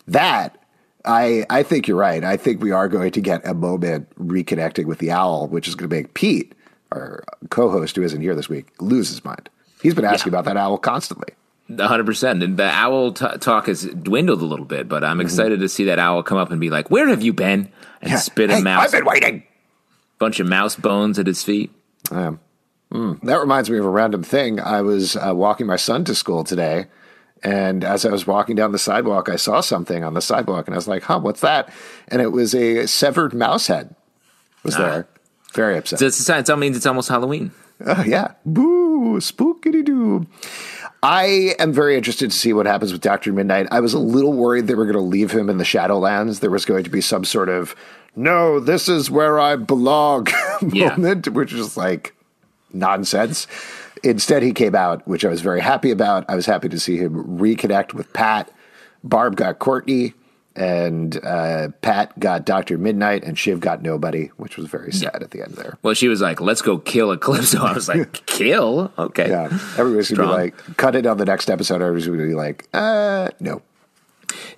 That 0.09 0.57
I 1.05 1.45
I 1.51 1.63
think 1.63 1.89
you're 1.89 1.97
right. 1.97 2.23
I 2.25 2.37
think 2.37 2.63
we 2.63 2.71
are 2.71 2.89
going 2.89 3.13
to 3.13 3.21
get 3.21 3.47
a 3.47 3.55
moment 3.55 4.09
reconnecting 4.19 4.87
with 4.87 4.99
the 4.99 5.11
owl, 5.11 5.49
which 5.49 5.69
is 5.69 5.75
going 5.75 5.89
to 5.91 5.95
make 5.97 6.15
Pete, 6.15 6.55
our 6.93 7.25
co-host 7.51 7.97
who 7.97 8.03
isn't 8.03 8.21
here 8.21 8.35
this 8.35 8.49
week, 8.49 8.69
lose 8.81 9.09
his 9.09 9.25
mind. 9.25 9.49
He's 9.83 9.95
been 9.95 10.05
asking 10.05 10.31
about 10.33 10.45
that 10.47 10.57
owl 10.57 10.79
constantly. 10.79 11.35
hundred 11.79 12.07
percent. 12.07 12.43
And 12.43 12.57
the 12.57 12.65
owl 12.71 13.13
t- 13.13 13.27
talk 13.41 13.67
has 13.67 13.85
dwindled 13.85 14.41
a 14.43 14.47
little 14.47 14.65
bit, 14.65 14.89
but 14.89 15.05
I'm 15.05 15.21
excited 15.21 15.61
to 15.61 15.69
see 15.69 15.85
that 15.85 15.99
owl 15.99 16.23
come 16.23 16.39
up 16.39 16.51
and 16.51 16.61
be 16.61 16.71
like, 16.71 16.91
"Where 16.91 17.09
have 17.09 17.23
you 17.23 17.33
been?" 17.33 17.69
and 18.03 18.19
spit 18.19 18.51
a 18.51 18.57
Hey, 18.57 18.63
mouse, 18.63 18.85
I've 18.87 18.93
been 18.93 19.05
waiting. 19.05 19.43
bunch 20.19 20.39
of 20.41 20.47
mouse 20.47 20.77
bones 20.77 21.19
at 21.19 21.27
his 21.27 21.43
feet. 21.43 21.71
Um, 22.11 22.41
mm. 22.93 23.21
That 23.23 23.41
reminds 23.41 23.69
me 23.71 23.79
of 23.79 23.85
a 23.85 23.89
random 23.91 24.23
thing. 24.23 24.61
I 24.61 24.83
was 24.83 25.17
uh, 25.17 25.33
walking 25.35 25.67
my 25.67 25.77
son 25.77 26.05
to 26.05 26.15
school 26.15 26.45
today, 26.45 26.87
and 27.43 27.85
as 27.85 28.05
I 28.05 28.11
was 28.11 28.27
walking 28.27 28.57
down 28.57 28.73
the 28.73 28.79
sidewalk, 28.79 29.29
I 29.29 29.37
saw 29.37 29.61
something 29.61 30.05
on 30.05 30.15
the 30.15 30.23
sidewalk, 30.23 30.67
and 30.67 30.75
I 30.75 30.79
was 30.79 30.89
like, 30.89 31.05
"Huh, 31.05 31.21
what's 31.21 31.41
that?" 31.41 31.73
And 32.09 32.21
it 32.23 32.33
was 32.33 32.55
a 32.55 32.87
severed 32.87 33.35
mouse 33.35 33.67
head. 33.67 33.95
Was 34.63 34.77
ah. 34.77 34.79
there? 34.79 35.09
Very 35.55 35.79
upset. 35.79 35.99
So 35.99 36.07
it's, 36.07 36.25
that 36.27 36.59
means 36.59 36.77
it's 36.77 36.87
almost 36.87 37.09
Halloween. 37.09 37.51
Oh, 37.85 38.05
yeah. 38.05 38.33
Boo, 38.45 39.19
spookity 39.19 39.85
doo. 39.85 40.27
I 41.03 41.55
am 41.59 41.73
very 41.73 41.97
interested 41.97 42.31
to 42.31 42.37
see 42.37 42.53
what 42.53 42.67
happens 42.67 42.93
with 42.93 43.01
Dr. 43.01 43.33
Midnight. 43.33 43.69
I 43.71 43.81
was 43.81 43.95
a 43.95 43.99
little 43.99 44.33
worried 44.33 44.67
they 44.67 44.75
were 44.75 44.85
going 44.85 44.97
to 44.97 45.01
leave 45.01 45.31
him 45.31 45.49
in 45.51 45.59
the 45.59 45.65
Shadowlands. 45.65 46.41
There 46.41 46.51
was 46.51 46.65
going 46.65 46.85
to 46.85 46.91
be 46.91 47.01
some 47.01 47.25
sort 47.25 47.49
of, 47.49 47.77
no, 48.15 48.61
this 48.61 48.89
is 48.89 49.11
where 49.11 49.39
I 49.39 49.57
belong 49.57 50.27
Yeah. 50.73 50.97
moment, 50.97 51.29
which 51.29 51.53
is 51.53 51.77
like 51.77 52.15
nonsense. 52.73 53.47
Instead, 54.07 54.43
he 54.43 54.53
came 54.53 54.75
out, 54.75 55.07
which 55.07 55.25
I 55.25 55.29
was 55.29 55.41
very 55.41 55.61
happy 55.61 55.91
about. 55.91 56.25
I 56.29 56.37
was 56.37 56.47
happy 56.47 56.69
to 56.69 56.79
see 56.79 56.97
him 56.97 57.39
reconnect 57.39 57.93
with 57.95 58.13
Pat. 58.13 58.51
Barb 59.03 59.37
got 59.37 59.59
Courtney. 59.59 60.15
and 60.55 61.23
uh, 61.23 61.69
Pat 61.83 62.19
got 62.19 62.47
Doctor 62.47 62.79
Midnight, 62.79 63.25
and 63.25 63.39
Shiv 63.39 63.61
got 63.61 63.83
nobody, 63.83 64.29
which 64.39 64.57
was 64.57 64.67
very 64.69 64.91
sad 64.91 65.23
at 65.23 65.31
the 65.33 65.43
end 65.43 65.55
there. 65.55 65.77
Well, 65.83 65.93
she 65.93 66.09
was 66.09 66.23
like, 66.23 66.41
"Let's 66.41 66.63
go 66.63 66.79
kill 66.79 67.15
Eclipso." 67.15 67.61
I 67.63 67.73
was 67.75 67.89
like, 67.89 68.25
"Kill? 68.27 68.91
Okay." 68.97 69.29
Yeah, 69.29 69.47
everybody's 69.77 70.11
gonna 70.11 70.29
be 70.29 70.35
like, 70.35 70.77
cut 70.79 70.97
it 70.97 71.05
on 71.05 71.19
the 71.19 71.27
next 71.27 71.51
episode. 71.51 71.83
Everybody's 71.83 72.07
gonna 72.07 72.27
be 72.27 72.35
like, 72.35 72.69
uh, 72.73 73.29
no. 73.39 73.61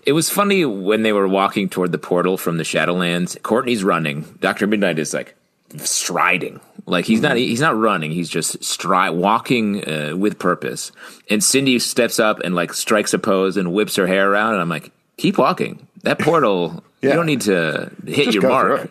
It 0.05 0.13
was 0.13 0.31
funny 0.31 0.65
when 0.65 1.03
they 1.03 1.13
were 1.13 1.27
walking 1.29 1.69
toward 1.69 1.91
the 1.93 1.99
portal 1.99 2.39
from 2.39 2.57
the 2.59 2.65
Shadowlands. 2.65 3.41
Courtney's 3.43 3.83
running. 3.85 4.39
Doctor 4.41 4.67
Midnight 4.67 4.99
is 4.99 5.13
like 5.13 5.35
striding, 5.77 6.61
like 6.87 7.05
he's 7.05 7.21
not 7.21 7.37
he's 7.37 7.61
not 7.61 7.77
running. 7.77 8.11
He's 8.11 8.29
just 8.29 8.63
stride 8.65 9.11
walking 9.11 9.87
uh, 9.89 10.17
with 10.17 10.39
purpose. 10.39 10.93
And 11.31 11.43
Cindy 11.43 11.79
steps 11.79 12.19
up 12.19 12.41
and 12.41 12.55
like 12.55 12.73
strikes 12.73 13.13
a 13.15 13.19
pose 13.19 13.57
and 13.57 13.73
whips 13.73 13.97
her 13.97 14.07
hair 14.07 14.31
around. 14.31 14.55
And 14.55 14.63
I'm 14.63 14.69
like, 14.69 14.91
keep 15.17 15.39
walking. 15.39 15.87
That 16.03 16.19
portal. 16.21 16.83
Yeah. 17.03 17.11
You 17.11 17.17
don't 17.17 17.27
need 17.27 17.43
to 17.43 17.91
hit 18.07 18.25
Just 18.27 18.35
your 18.35 18.49
mark. 18.49 18.91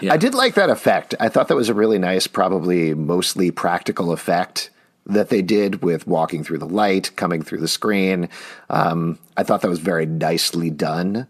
it. 0.00 0.10
I 0.10 0.16
did 0.16 0.34
like 0.34 0.54
that 0.54 0.70
effect. 0.70 1.14
I 1.20 1.28
thought 1.28 1.48
that 1.48 1.54
was 1.54 1.68
a 1.68 1.74
really 1.74 1.98
nice, 1.98 2.26
probably 2.26 2.94
mostly 2.94 3.50
practical 3.50 4.12
effect 4.12 4.70
that 5.06 5.28
they 5.28 5.42
did 5.42 5.82
with 5.82 6.06
walking 6.06 6.42
through 6.42 6.58
the 6.58 6.66
light, 6.66 7.14
coming 7.16 7.42
through 7.42 7.58
the 7.60 7.68
screen. 7.68 8.28
Um, 8.70 9.18
I 9.36 9.42
thought 9.44 9.60
that 9.60 9.68
was 9.68 9.78
very 9.78 10.06
nicely 10.06 10.70
done 10.70 11.26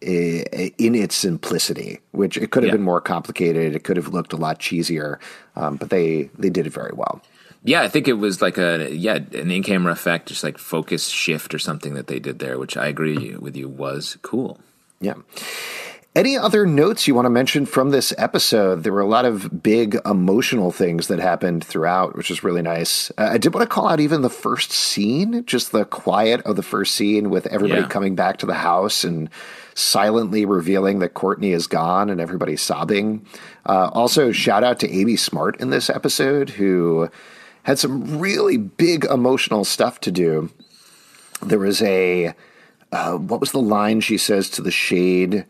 in 0.00 0.94
its 0.94 1.14
simplicity, 1.16 2.00
which 2.12 2.36
it 2.36 2.50
could 2.50 2.62
have 2.62 2.68
Yeah. 2.68 2.76
been 2.76 2.82
more 2.84 3.00
complicated. 3.00 3.74
It 3.74 3.84
could 3.84 3.96
have 3.96 4.08
looked 4.08 4.32
a 4.32 4.36
lot 4.36 4.58
cheesier, 4.60 5.18
um, 5.56 5.76
but 5.76 5.90
they 5.90 6.30
they 6.38 6.50
did 6.50 6.66
it 6.66 6.72
very 6.72 6.92
well. 6.94 7.20
Yeah, 7.64 7.82
I 7.82 7.88
think 7.88 8.06
it 8.06 8.14
was 8.14 8.40
like 8.40 8.56
a 8.58 8.88
yeah 8.94 9.16
an 9.32 9.50
in 9.50 9.62
camera 9.62 9.92
effect, 9.92 10.28
just 10.28 10.44
like 10.44 10.58
focus 10.58 11.08
shift 11.08 11.52
or 11.54 11.58
something 11.58 11.94
that 11.94 12.06
they 12.06 12.18
did 12.20 12.38
there, 12.38 12.58
which 12.58 12.76
I 12.76 12.86
agree 12.86 13.34
with 13.36 13.56
you 13.56 13.68
was 13.68 14.16
cool. 14.22 14.58
Yeah. 15.00 15.14
Any 16.16 16.36
other 16.36 16.66
notes 16.66 17.06
you 17.06 17.14
want 17.14 17.26
to 17.26 17.30
mention 17.30 17.64
from 17.64 17.90
this 17.90 18.12
episode? 18.18 18.82
There 18.82 18.92
were 18.92 19.00
a 19.00 19.06
lot 19.06 19.24
of 19.24 19.62
big 19.62 19.96
emotional 20.04 20.72
things 20.72 21.06
that 21.08 21.20
happened 21.20 21.62
throughout, 21.62 22.16
which 22.16 22.30
is 22.30 22.42
really 22.42 22.62
nice. 22.62 23.12
Uh, 23.18 23.28
I 23.32 23.38
did 23.38 23.54
want 23.54 23.68
to 23.68 23.72
call 23.72 23.88
out 23.88 24.00
even 24.00 24.22
the 24.22 24.30
first 24.30 24.72
scene, 24.72 25.44
just 25.46 25.70
the 25.70 25.84
quiet 25.84 26.40
of 26.42 26.56
the 26.56 26.62
first 26.64 26.96
scene 26.96 27.30
with 27.30 27.46
everybody 27.48 27.82
Yeah. 27.82 27.88
coming 27.88 28.16
back 28.16 28.38
to 28.38 28.46
the 28.46 28.54
house 28.54 29.04
and 29.04 29.28
silently 29.78 30.44
revealing 30.44 30.98
that 30.98 31.14
Courtney 31.14 31.52
is 31.52 31.66
gone 31.66 32.10
and 32.10 32.20
everybody 32.20 32.56
sobbing. 32.56 33.24
Uh, 33.66 33.90
also, 33.92 34.32
shout 34.32 34.64
out 34.64 34.80
to 34.80 34.90
Amy 34.90 35.16
Smart 35.16 35.60
in 35.60 35.70
this 35.70 35.88
episode, 35.88 36.50
who 36.50 37.08
had 37.62 37.78
some 37.78 38.18
really 38.18 38.56
big 38.56 39.04
emotional 39.04 39.64
stuff 39.64 40.00
to 40.00 40.10
do. 40.10 40.50
There 41.42 41.58
was 41.58 41.80
a 41.82 42.34
uh, 42.90 43.16
what 43.16 43.40
was 43.40 43.52
the 43.52 43.60
line 43.60 44.00
she 44.00 44.18
says 44.18 44.48
to 44.50 44.62
the 44.62 44.70
shade 44.70 45.44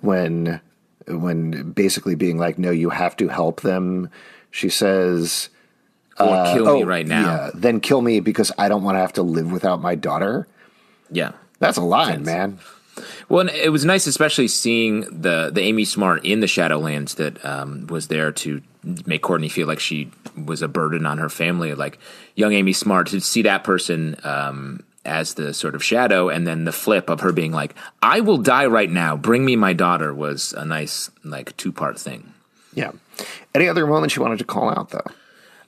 when 0.00 0.60
when 1.08 1.72
basically 1.72 2.14
being 2.14 2.38
like 2.38 2.58
no 2.58 2.70
you 2.70 2.90
have 2.90 3.16
to 3.16 3.28
help 3.28 3.62
them 3.62 4.08
she 4.50 4.68
says 4.68 5.48
Or 6.20 6.44
kill 6.52 6.74
me 6.74 6.82
oh, 6.82 6.86
right 6.86 7.06
now. 7.06 7.22
yeah, 7.22 7.50
then 7.54 7.80
kill 7.80 8.02
me 8.02 8.20
because 8.20 8.52
i 8.58 8.68
don't 8.68 8.82
want 8.84 8.96
to 8.96 9.00
have 9.00 9.14
to 9.14 9.22
live 9.22 9.50
without 9.50 9.80
my 9.80 9.94
daughter 9.94 10.46
yeah. 11.10 11.32
that's 11.58 11.78
a 11.78 11.82
line 11.82 12.24
man 12.24 12.58
Well, 13.28 13.40
and 13.40 13.50
it 13.50 13.70
was 13.70 13.84
nice, 13.84 14.06
especially 14.06 14.48
seeing 14.48 15.02
the 15.02 15.50
the 15.52 15.62
Amy 15.62 15.84
Smart 15.84 16.24
in 16.24 16.40
the 16.40 16.46
Shadowlands 16.46 17.16
that 17.16 17.44
um, 17.44 17.86
was 17.88 18.08
there 18.08 18.32
to 18.32 18.62
make 19.06 19.22
Courtney 19.22 19.48
feel 19.48 19.66
like 19.66 19.80
she 19.80 20.10
was 20.46 20.62
a 20.62 20.68
burden 20.68 21.06
on 21.06 21.18
her 21.18 21.28
family. 21.28 21.74
Like 21.74 21.98
young 22.34 22.52
Amy 22.52 22.72
Smart 22.72 23.08
to 23.08 23.20
see 23.20 23.42
that 23.42 23.64
person 23.64 24.16
um, 24.24 24.84
as 25.04 25.34
the 25.34 25.52
sort 25.54 25.74
of 25.74 25.82
shadow, 25.82 26.28
and 26.28 26.46
then 26.46 26.64
the 26.64 26.72
flip 26.72 27.08
of 27.10 27.20
her 27.20 27.32
being 27.32 27.52
like, 27.52 27.74
"I 28.02 28.20
will 28.20 28.38
die 28.38 28.66
right 28.66 28.90
now. 28.90 29.16
Bring 29.16 29.44
me 29.44 29.56
my 29.56 29.72
daughter." 29.72 30.14
Was 30.14 30.52
a 30.52 30.64
nice 30.64 31.10
like 31.24 31.56
two 31.56 31.72
part 31.72 31.98
thing. 31.98 32.32
yeah 32.74 32.92
any 33.54 33.68
other 33.68 33.86
moments 33.86 34.14
you 34.14 34.22
wanted 34.22 34.38
to 34.38 34.44
call 34.44 34.70
out 34.70 34.90
though 34.90 35.10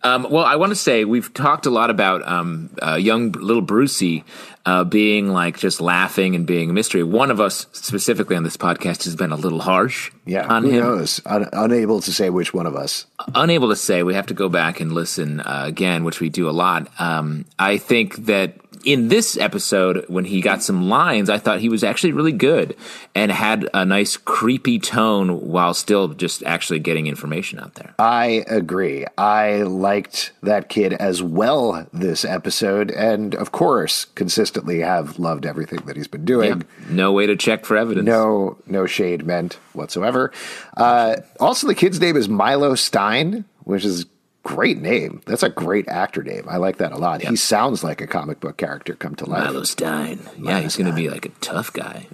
Um, 0.03 0.27
well, 0.31 0.45
I 0.45 0.57
want 0.57 0.71
to 0.71 0.77
say 0.77 1.05
we've 1.05 1.33
talked 1.35 1.67
a 1.67 1.71
lot 1.71 1.91
about 1.91 2.27
um, 2.27 2.71
uh, 2.81 2.95
young 2.97 3.33
little 3.33 3.61
Brucey 3.63 4.25
uh, 4.67 4.85
being 4.85 5.29
like 5.29 5.59
just 5.59 5.81
laughing 5.81 6.35
and 6.35 6.47
being 6.47 6.71
a 6.71 6.73
mystery. 6.73 7.03
One 7.03 7.31
of 7.31 7.41
us 7.41 7.67
specifically 7.73 8.37
on 8.37 8.43
this 8.43 8.57
podcast 8.57 9.05
has 9.05 9.17
been 9.17 9.33
a 9.33 9.37
little 9.37 9.61
harsh 9.61 10.11
yeah 10.27 10.47
on 10.47 10.65
who 10.65 10.71
him. 10.71 10.81
knows 10.81 11.21
Un- 11.27 11.49
unable 11.53 12.01
to 12.03 12.13
say 12.13 12.29
which 12.31 12.53
one 12.53 12.67
of 12.67 12.77
us 12.77 13.07
Unable 13.35 13.69
to 13.71 13.77
say. 13.77 14.03
We 14.03 14.15
have 14.15 14.27
to 14.27 14.35
go 14.35 14.49
back 14.49 14.81
and 14.81 14.93
listen 14.93 15.41
uh, 15.41 15.63
again, 15.67 16.05
which 16.05 16.21
we 16.21 16.29
do 16.29 16.49
a 16.49 16.53
lot. 16.53 16.89
Um, 17.01 17.45
I 17.59 17.79
think 17.79 18.17
that 18.27 18.60
in 18.85 19.09
this 19.09 19.37
episode, 19.37 20.05
when 20.09 20.25
he 20.25 20.41
got 20.41 20.63
some 20.63 20.89
lines, 20.89 21.29
I 21.29 21.39
thought 21.39 21.61
he 21.61 21.69
was 21.69 21.85
actually 21.85 22.13
really 22.13 22.33
good 22.33 22.77
and 23.15 23.31
had 23.31 23.69
a 23.75 23.85
nice 23.85 24.17
creepy 24.17 24.79
tone 24.79 25.41
while 25.41 25.75
still 25.75 26.09
just 26.09 26.43
actually 26.45 26.79
getting 26.79 27.07
information 27.07 27.59
out 27.59 27.75
there. 27.75 27.95
I 27.99 28.45
agree. 28.49 29.07
I 29.19 29.63
liked 29.63 30.33
that 30.43 30.69
kid 30.69 30.93
as 30.95 31.23
well 31.23 31.87
this 31.93 32.25
episode, 32.25 32.91
and 32.91 33.35
of 33.35 33.53
course, 33.53 34.07
consistently 34.15 34.81
have 34.81 35.19
loved 35.19 35.47
everything 35.47 35.81
that 35.87 35.97
he's 35.97 36.09
been 36.09 36.25
doing. 36.25 36.65
No 36.89 37.13
way 37.13 37.27
to 37.27 37.37
check 37.37 37.65
for 37.65 37.77
evidence. 37.77 38.07
No, 38.07 38.59
no 38.67 38.87
shade 38.87 39.27
meant 39.27 39.55
whatsoever. 39.73 40.33
Uh, 40.77 41.17
also, 41.39 41.67
the 41.67 41.75
kid's 41.75 42.01
name 42.01 42.17
is 42.17 42.29
Milo 42.29 42.75
Stein, 42.75 43.45
which 43.65 43.85
is 43.85 44.07
great 44.43 44.79
name. 44.79 45.21
That's 45.27 45.43
a 45.43 45.51
great 45.51 45.89
actor 45.89 46.23
name. 46.23 46.47
I 46.49 46.57
like 46.57 46.79
that 46.79 46.93
a 46.93 46.97
lot. 46.97 47.23
He 47.23 47.37
sounds 47.37 47.85
like 47.85 48.01
a 48.01 48.07
comic 48.07 48.41
book 48.41 48.57
character 48.57 48.95
come 48.95 49.15
to 49.17 49.27
life. 49.27 49.45
Milo 49.45 49.65
Stein. 49.65 50.21
Yeah, 50.39 50.61
he's 50.61 50.77
going 50.77 50.91
to 50.91 50.97
be 50.97 51.11
like 51.11 51.27
a 51.27 51.31
tough 51.41 51.73
guy. 51.73 52.07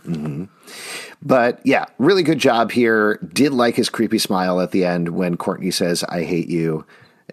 But 1.22 1.60
yeah, 1.64 1.86
really 1.98 2.22
good 2.22 2.38
job 2.38 2.72
here. 2.72 3.18
Did 3.32 3.52
like 3.52 3.76
his 3.76 3.88
creepy 3.88 4.18
smile 4.18 4.60
at 4.60 4.72
the 4.72 4.84
end 4.84 5.10
when 5.10 5.36
Courtney 5.36 5.70
says, 5.70 6.04
I 6.04 6.24
hate 6.24 6.48
you. 6.48 6.84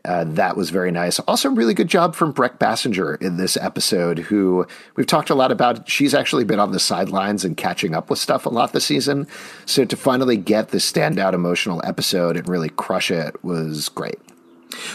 Uh, 0.05 0.25
that 0.25 0.57
was 0.57 0.69
very 0.69 0.91
nice. 0.91 1.19
Also, 1.19 1.49
really 1.49 1.73
good 1.73 1.87
job 1.87 2.13
from 2.15 2.33
Brec 2.33 2.57
Bassinger 2.57 3.21
in 3.21 3.37
this 3.37 3.55
episode, 3.55 4.19
who 4.19 4.67
we've 4.95 5.07
talked 5.07 5.29
a 5.29 5.35
lot 5.35 5.51
about. 5.51 5.87
She's 5.87 6.13
actually 6.13 6.43
been 6.43 6.59
on 6.59 6.71
the 6.71 6.79
sidelines 6.79 7.45
and 7.45 7.55
catching 7.55 7.95
up 7.95 8.09
with 8.09 8.19
stuff 8.19 8.45
a 8.45 8.49
lot 8.49 8.73
this 8.73 8.85
season. 8.85 9.27
So 9.65 9.85
to 9.85 9.95
finally 9.95 10.35
get 10.35 10.69
this 10.69 10.91
standout 10.91 11.33
emotional 11.33 11.81
episode 11.85 12.35
and 12.35 12.49
really 12.49 12.69
crush 12.69 13.11
it 13.11 13.41
was 13.43 13.87
great. 13.89 14.19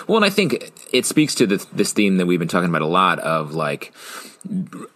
Well, 0.06 0.16
and 0.16 0.24
I 0.24 0.30
think 0.30 0.72
it 0.92 1.06
speaks 1.06 1.34
to 1.36 1.46
this, 1.46 1.64
this 1.66 1.92
theme 1.92 2.16
that 2.18 2.26
we've 2.26 2.38
been 2.38 2.48
talking 2.48 2.68
about 2.68 2.82
a 2.82 2.86
lot 2.86 3.18
of 3.20 3.54
like 3.54 3.92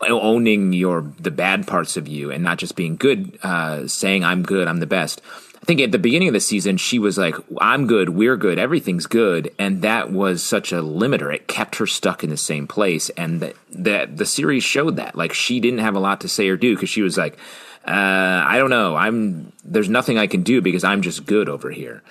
owning 0.01 0.73
your 0.73 1.03
the 1.18 1.31
bad 1.31 1.66
parts 1.66 1.97
of 1.97 2.09
you 2.09 2.31
and 2.31 2.42
not 2.42 2.59
just 2.59 2.77
being 2.77 2.97
good, 2.97 3.38
uh, 3.42 3.87
saying 3.88 4.25
I'm 4.25 4.42
good, 4.42 4.68
I'm 4.68 4.81
the 4.81 4.87
best. 4.87 5.21
I 5.62 5.64
think 5.64 5.81
at 5.81 5.92
the 5.92 5.99
beginning 5.99 6.27
of 6.27 6.35
the 6.35 6.40
season, 6.40 6.77
she 6.77 6.99
was 6.99 7.16
like, 7.16 7.37
"I'm 7.61 7.87
good, 7.87 8.11
we're 8.11 8.37
good, 8.37 8.59
everything's 8.59 9.07
good," 9.07 9.53
and 9.61 9.81
that 9.83 10.11
was 10.11 10.42
such 10.42 10.73
a 10.73 10.83
limiter. 10.83 11.33
It 11.33 11.47
kept 11.47 11.77
her 11.77 11.87
stuck 11.87 12.25
in 12.25 12.31
the 12.31 12.37
same 12.37 12.66
place, 12.66 13.11
and 13.11 13.40
that 13.40 13.55
that 13.71 14.16
the 14.16 14.27
series 14.27 14.64
showed 14.64 14.97
that. 14.97 15.14
Like 15.14 15.33
she 15.33 15.61
didn't 15.61 15.79
have 15.79 15.95
a 15.95 16.01
lot 16.01 16.21
to 16.23 16.29
say 16.29 16.49
or 16.49 16.57
do 16.57 16.75
because 16.75 16.90
she 16.90 17.03
was 17.03 17.16
like, 17.16 17.35
uh, 17.87 17.90
"I 18.45 18.59
don't 18.59 18.71
know, 18.71 18.97
I'm 18.97 19.53
there's 19.64 19.88
nothing 19.88 20.18
I 20.18 20.27
can 20.27 20.42
do 20.42 20.61
because 20.61 20.83
I'm 20.83 21.01
just 21.01 21.27
good 21.27 21.49
over 21.49 21.71
here." 21.71 22.03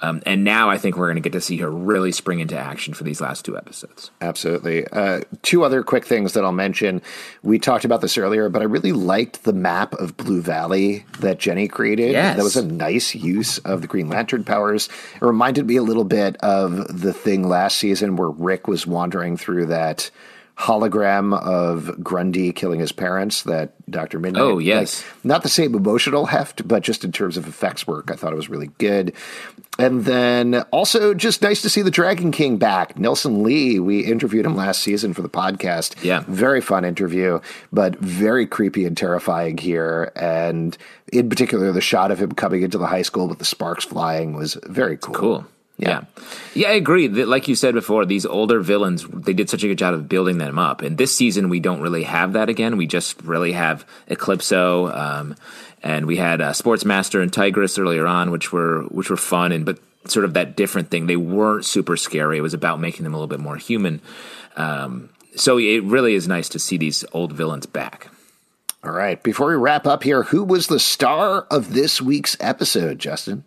Um, 0.00 0.22
and 0.26 0.44
now 0.44 0.70
I 0.70 0.78
think 0.78 0.96
we're 0.96 1.06
going 1.06 1.16
to 1.16 1.28
get 1.28 1.32
to 1.32 1.40
see 1.40 1.56
her 1.58 1.70
really 1.70 2.12
spring 2.12 2.40
into 2.40 2.56
action 2.56 2.94
for 2.94 3.04
these 3.04 3.20
last 3.20 3.44
two 3.44 3.56
episodes. 3.56 4.10
Absolutely. 4.20 4.86
Uh, 4.86 5.22
two 5.42 5.64
other 5.64 5.82
quick 5.82 6.06
things 6.06 6.34
that 6.34 6.44
I'll 6.44 6.52
mention. 6.52 7.02
We 7.42 7.58
talked 7.58 7.84
about 7.84 8.00
this 8.00 8.16
earlier, 8.16 8.48
but 8.48 8.62
I 8.62 8.66
really 8.66 8.92
liked 8.92 9.42
the 9.42 9.52
map 9.52 9.94
of 9.94 10.16
Blue 10.16 10.40
Valley 10.40 11.04
that 11.18 11.38
Jenny 11.38 11.66
created. 11.66 12.12
Yes. 12.12 12.36
That 12.36 12.44
was 12.44 12.56
a 12.56 12.64
nice 12.64 13.14
use 13.14 13.58
of 13.58 13.82
the 13.82 13.88
Green 13.88 14.08
Lantern 14.08 14.44
powers. 14.44 14.88
It 15.16 15.24
reminded 15.24 15.66
me 15.66 15.76
a 15.76 15.82
little 15.82 16.04
bit 16.04 16.36
of 16.36 17.00
the 17.00 17.12
thing 17.12 17.48
last 17.48 17.78
season 17.78 18.16
where 18.16 18.30
Rick 18.30 18.68
was 18.68 18.86
wandering 18.86 19.36
through 19.36 19.66
that 19.66 20.10
hologram 20.58 21.40
of 21.40 22.02
Grundy 22.02 22.52
killing 22.52 22.80
his 22.80 22.90
parents 22.90 23.44
that 23.44 23.72
Dr. 23.88 24.18
Midnight. 24.18 24.42
Oh, 24.42 24.58
yes. 24.58 25.04
like, 25.04 25.24
not 25.24 25.42
the 25.44 25.48
same 25.48 25.74
emotional 25.74 26.26
heft, 26.26 26.66
but 26.66 26.82
just 26.82 27.04
in 27.04 27.12
terms 27.12 27.36
of 27.36 27.46
effects 27.46 27.86
work, 27.86 28.10
I 28.10 28.16
thought 28.16 28.32
it 28.32 28.36
was 28.36 28.48
really 28.48 28.70
good. 28.78 29.12
And 29.78 30.04
then 30.04 30.62
also 30.72 31.14
just 31.14 31.40
nice 31.40 31.62
to 31.62 31.70
see 31.70 31.82
the 31.82 31.92
Dragon 31.92 32.32
King 32.32 32.56
back. 32.56 32.98
Nelson 32.98 33.44
Lee, 33.44 33.78
we 33.78 34.00
interviewed 34.00 34.44
him 34.44 34.56
last 34.56 34.82
season 34.82 35.14
for 35.14 35.22
the 35.22 35.28
podcast. 35.28 35.94
Yeah. 36.02 36.24
Very 36.26 36.60
fun 36.60 36.84
interview, 36.84 37.38
but 37.72 37.96
very 38.00 38.44
creepy 38.44 38.84
and 38.84 38.96
terrifying 38.96 39.56
here. 39.58 40.10
And 40.16 40.76
in 41.12 41.30
particular, 41.30 41.70
the 41.70 41.80
shot 41.80 42.10
of 42.10 42.20
him 42.20 42.32
coming 42.32 42.62
into 42.62 42.78
the 42.78 42.88
high 42.88 43.02
school 43.02 43.28
with 43.28 43.38
the 43.38 43.44
sparks 43.44 43.84
flying 43.84 44.32
was 44.34 44.58
very 44.64 44.96
cool. 44.96 45.14
Cool. 45.14 45.46
Yeah. 45.78 46.02
yeah. 46.54 46.68
I 46.68 46.72
agree. 46.72 47.06
That, 47.06 47.28
like 47.28 47.48
you 47.48 47.54
said 47.54 47.74
before, 47.74 48.04
these 48.04 48.26
older 48.26 48.60
villains, 48.60 49.06
they 49.06 49.32
did 49.32 49.48
such 49.48 49.62
a 49.62 49.68
good 49.68 49.78
job 49.78 49.94
of 49.94 50.08
building 50.08 50.38
them 50.38 50.58
up. 50.58 50.82
And 50.82 50.98
this 50.98 51.14
season, 51.14 51.48
we 51.48 51.60
don't 51.60 51.80
really 51.80 52.02
have 52.02 52.32
that 52.32 52.48
again. 52.48 52.76
We 52.76 52.86
just 52.86 53.22
really 53.22 53.52
have 53.52 53.86
Eclipso, 54.08 54.94
um, 54.94 55.36
and 55.82 56.06
we 56.06 56.16
had 56.16 56.40
uh, 56.40 56.52
Sportsmaster 56.52 57.22
and 57.22 57.32
Tigress 57.32 57.78
earlier 57.78 58.06
on, 58.06 58.30
which 58.30 58.52
were 58.52 58.82
which 58.84 59.08
were 59.08 59.16
fun 59.16 59.52
and 59.52 59.64
but 59.64 59.78
sort 60.06 60.24
of 60.24 60.34
that 60.34 60.56
different 60.56 60.90
thing. 60.90 61.06
They 61.06 61.16
weren't 61.16 61.64
super 61.64 61.96
scary. 61.96 62.38
It 62.38 62.42
was 62.42 62.54
about 62.54 62.80
making 62.80 63.04
them 63.04 63.14
a 63.14 63.16
little 63.16 63.28
bit 63.28 63.40
more 63.40 63.56
human. 63.56 64.00
Um, 64.56 65.10
so 65.36 65.58
it 65.58 65.84
really 65.84 66.14
is 66.14 66.26
nice 66.26 66.48
to 66.50 66.58
see 66.58 66.76
these 66.76 67.04
old 67.12 67.32
villains 67.32 67.66
back. 67.66 68.08
All 68.82 68.92
right. 68.92 69.22
Before 69.22 69.48
we 69.48 69.54
wrap 69.54 69.86
up 69.86 70.02
here, 70.02 70.24
who 70.24 70.44
was 70.44 70.66
the 70.66 70.80
star 70.80 71.42
of 71.50 71.74
this 71.74 72.00
week's 72.00 72.36
episode, 72.40 72.98
Justin? 72.98 73.44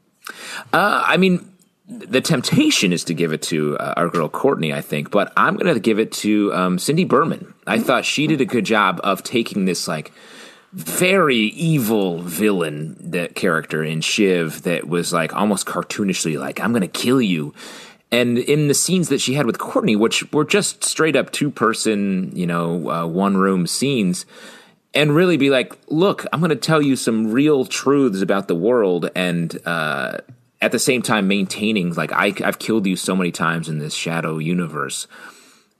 Uh, 0.71 1.03
I 1.05 1.17
mean, 1.17 1.50
the 1.91 2.21
temptation 2.21 2.93
is 2.93 3.03
to 3.03 3.13
give 3.13 3.33
it 3.33 3.41
to 3.43 3.77
uh, 3.77 3.93
our 3.97 4.07
girl 4.07 4.29
Courtney, 4.29 4.73
I 4.73 4.79
think, 4.79 5.11
but 5.11 5.33
I'm 5.35 5.57
going 5.57 5.73
to 5.73 5.79
give 5.79 5.99
it 5.99 6.13
to 6.13 6.53
um, 6.53 6.79
Cindy 6.79 7.03
Berman. 7.03 7.53
I 7.67 7.79
thought 7.79 8.05
she 8.05 8.27
did 8.27 8.39
a 8.39 8.45
good 8.45 8.65
job 8.65 9.01
of 9.03 9.23
taking 9.23 9.65
this 9.65 9.89
like 9.89 10.13
very 10.71 11.35
evil 11.37 12.19
villain 12.21 12.95
that 13.11 13.35
character 13.35 13.83
in 13.83 13.99
Shiv 13.99 14.61
that 14.61 14.87
was 14.87 15.11
like 15.11 15.35
almost 15.35 15.65
cartoonishly 15.65 16.39
like 16.39 16.61
I'm 16.61 16.71
going 16.71 16.81
to 16.81 16.87
kill 16.87 17.21
you. 17.21 17.53
And 18.09 18.37
in 18.37 18.69
the 18.69 18.73
scenes 18.73 19.09
that 19.09 19.19
she 19.19 19.33
had 19.33 19.45
with 19.45 19.57
Courtney, 19.57 19.97
which 19.97 20.31
were 20.31 20.45
just 20.45 20.85
straight 20.85 21.17
up 21.17 21.31
two 21.31 21.51
person, 21.51 22.31
you 22.33 22.47
know, 22.47 22.89
uh, 22.89 23.05
one 23.05 23.35
room 23.35 23.67
scenes, 23.67 24.25
and 24.93 25.15
really 25.15 25.37
be 25.37 25.49
like, 25.49 25.73
look, 25.87 26.25
I'm 26.31 26.39
going 26.39 26.49
to 26.49 26.55
tell 26.55 26.81
you 26.81 26.95
some 26.95 27.31
real 27.31 27.65
truths 27.65 28.21
about 28.21 28.47
the 28.47 28.55
world, 28.55 29.09
and 29.15 29.57
uh, 29.65 30.17
at 30.61 30.71
the 30.71 30.79
same 30.79 31.01
time 31.01 31.27
maintaining 31.27 31.93
like 31.93 32.11
I, 32.11 32.33
I've 32.43 32.59
killed 32.59 32.85
you 32.85 32.95
so 32.95 33.15
many 33.15 33.31
times 33.31 33.69
in 33.69 33.79
this 33.79 33.93
shadow 33.93 34.37
universe, 34.37 35.07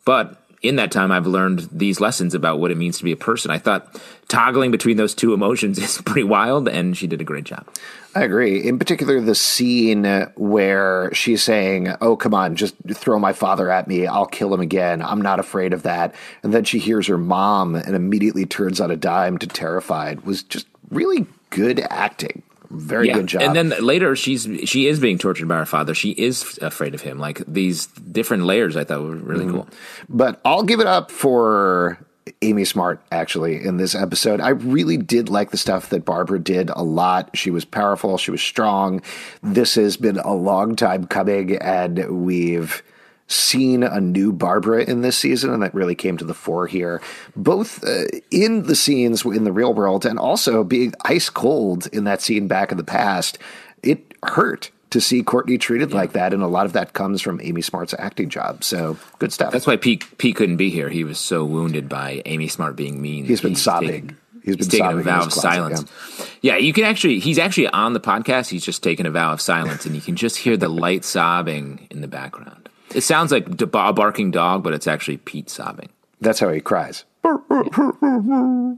but 0.06 0.42
in 0.62 0.76
that 0.76 0.92
time, 0.92 1.12
I've 1.12 1.26
learned 1.26 1.68
these 1.72 2.00
lessons 2.00 2.36
about 2.36 2.60
what 2.60 2.70
it 2.70 2.78
means 2.78 3.00
to 3.00 3.04
be 3.04 3.12
a 3.12 3.18
person. 3.18 3.50
I 3.50 3.58
thought 3.58 4.00
toggling 4.28 4.70
between 4.70 4.98
those 4.98 5.16
two 5.16 5.34
emotions 5.34 5.78
is 5.80 6.02
pretty 6.02 6.24
wild, 6.24 6.70
and 6.70 6.96
she 6.96 7.08
did 7.08 7.20
a 7.20 7.24
great 7.24 7.46
job. 7.46 7.68
I 8.14 8.24
agree. 8.24 8.64
In 8.64 8.78
particular, 8.78 9.20
the 9.22 9.36
scene 9.36 10.04
where 10.36 11.12
she's 11.14 11.42
saying, 11.42 11.96
Oh, 12.02 12.16
come 12.16 12.34
on, 12.34 12.56
just 12.56 12.76
throw 12.94 13.18
my 13.18 13.34
father 13.34 13.72
at 13.72 13.88
me. 13.88 14.06
I'll 14.06 14.26
kill 14.26 14.54
him 14.54 14.62
again. 14.62 15.02
I'm 15.02 15.22
not 15.22 15.40
afraid 15.40 15.74
of 15.74 15.84
that. 15.84 16.14
And 16.44 16.54
then 16.54 16.64
she 16.64 16.78
hears 16.78 17.08
her 17.08 17.18
mom 17.18 17.76
and 17.76 17.96
immediately 17.96 18.46
turns 18.46 18.80
on 18.80 18.92
a 18.92 18.98
dime 18.98 19.38
to 19.40 19.48
terrified 19.48 20.22
was 20.22 20.44
just 20.44 20.68
really 20.90 21.26
good 21.50 21.80
acting. 21.90 22.44
Very 22.74 23.08
yeah. 23.08 23.14
good 23.16 23.28
job. 23.28 23.42
And 23.42 23.56
then 23.56 23.70
later, 23.84 24.16
she's 24.16 24.48
she 24.66 24.88
is 24.88 25.00
being 25.00 25.18
tortured 25.18 25.48
by 25.48 25.58
her 25.58 25.66
father. 25.66 25.94
She 25.94 26.12
is 26.12 26.58
afraid 26.62 26.94
of 26.94 27.02
him. 27.02 27.20
Like 27.20 27.42
these 27.46 27.88
different 27.88 28.46
layers, 28.46 28.78
I 28.78 28.84
thought 28.86 29.02
were 29.02 29.16
really 29.16 29.46
mm-hmm. 29.46 29.56
cool. 29.56 29.68
But 30.08 30.40
I'll 30.46 30.64
give 30.64 30.80
it 30.80 30.88
up 30.88 31.12
for 31.12 32.00
Amy 32.42 32.66
Smart 32.66 33.02
actually 33.12 33.64
in 33.64 33.78
this 33.78 33.94
episode. 33.94 34.40
I 34.40 34.50
really 34.50 34.98
did 34.98 35.30
like 35.30 35.52
the 35.52 35.58
stuff 35.58 35.90
that 35.90 36.06
Barbara 36.06 36.40
did 36.40 36.70
a 36.70 36.84
lot. 36.84 37.30
She 37.36 37.52
was 37.52 37.66
powerful, 37.66 38.18
she 38.18 38.32
was 38.32 38.42
strong. 38.42 39.02
This 39.44 39.76
has 39.76 39.98
been 39.98 40.18
a 40.20 40.34
long 40.34 40.76
time 40.76 41.08
coming, 41.08 41.58
and 41.58 42.24
we've 42.26 42.84
seen 43.32 43.84
a 43.84 44.02
new 44.02 44.32
Barbara 44.32 44.84
in 44.84 45.02
this 45.02 45.18
season, 45.18 45.52
and 45.52 45.64
that 45.64 45.74
really 45.74 45.96
came 45.96 46.18
to 46.18 46.26
the 46.26 46.34
fore 46.34 46.68
here, 46.68 47.02
both 47.36 47.84
uh, 47.84 48.06
in 48.30 48.64
the 48.64 48.76
scenes 48.76 49.26
in 49.26 49.44
the 49.44 49.52
real 49.52 49.74
world 49.74 50.06
and 50.06 50.20
also 50.20 50.64
being 50.64 50.94
ice 51.06 51.30
cold 51.30 51.88
in 51.88 52.04
that 52.04 52.22
scene 52.22 52.48
back 52.48 52.72
in 52.72 52.78
the 52.78 52.84
past. 52.84 53.38
It 53.84 54.14
hurt 54.24 54.72
to 54.92 55.02
see 55.02 55.24
Courtney 55.24 55.58
treated 55.58 55.90
yeah. 55.90 55.96
like 55.96 56.14
that, 56.14 56.34
and 56.34 56.44
a 56.44 56.48
lot 56.48 56.66
of 56.66 56.74
that 56.74 56.94
comes 56.94 57.22
from 57.22 57.42
Amy 57.42 57.62
Smart's 57.62 57.96
acting 57.98 58.30
job. 58.30 58.64
So 58.64 58.98
good 59.20 59.34
stuff. 59.34 59.52
That's 59.52 59.66
why 59.66 59.78
Pete 59.78 60.06
Pete 60.18 60.36
couldn't 60.36 60.58
be 60.58 60.70
here. 60.70 60.90
He 60.90 61.04
was 61.04 61.20
so 61.20 61.44
wounded 61.44 61.90
by 61.90 62.22
Amy 62.26 62.48
Smart 62.48 62.76
being 62.76 63.02
mean. 63.02 63.26
He's 63.26 63.42
been 63.42 63.52
he's 63.52 63.62
sobbing. 63.62 63.90
Taken, 63.90 64.18
he's 64.44 64.58
been 64.58 64.70
taking 64.70 65.00
a 65.00 65.04
vow 65.04 65.24
of 65.24 65.34
silence. 65.34 65.86
Yeah. 66.20 66.26
yeah, 66.42 66.58
you 66.58 66.74
can 66.74 66.84
actually. 66.84 67.20
He's 67.20 67.40
actually 67.40 67.68
on 67.70 67.94
the 67.94 68.00
podcast. 68.02 68.50
He's 68.50 68.66
just 68.66 68.84
taking 68.84 69.06
a 69.06 69.12
vow 69.12 69.32
of 69.34 69.42
silence, 69.42 69.86
and 69.86 69.96
you 69.96 70.02
can 70.02 70.16
just 70.16 70.38
hear 70.38 70.58
the 70.58 70.70
light 70.70 71.06
sobbing 71.06 71.88
in 71.90 72.02
the 72.02 72.08
background. 72.08 72.61
It 72.94 73.02
sounds 73.02 73.32
like 73.32 73.62
a 73.62 73.94
barking 73.94 74.32
dog, 74.32 74.64
but 74.64 74.74
it's 74.74 74.88
actually 74.88 75.18
Pete 75.18 75.50
sobbing. 75.50 75.90
That's 76.20 76.40
how 76.40 76.50
he 76.50 76.62
cries. 76.62 77.06
Hmm. 77.24 78.74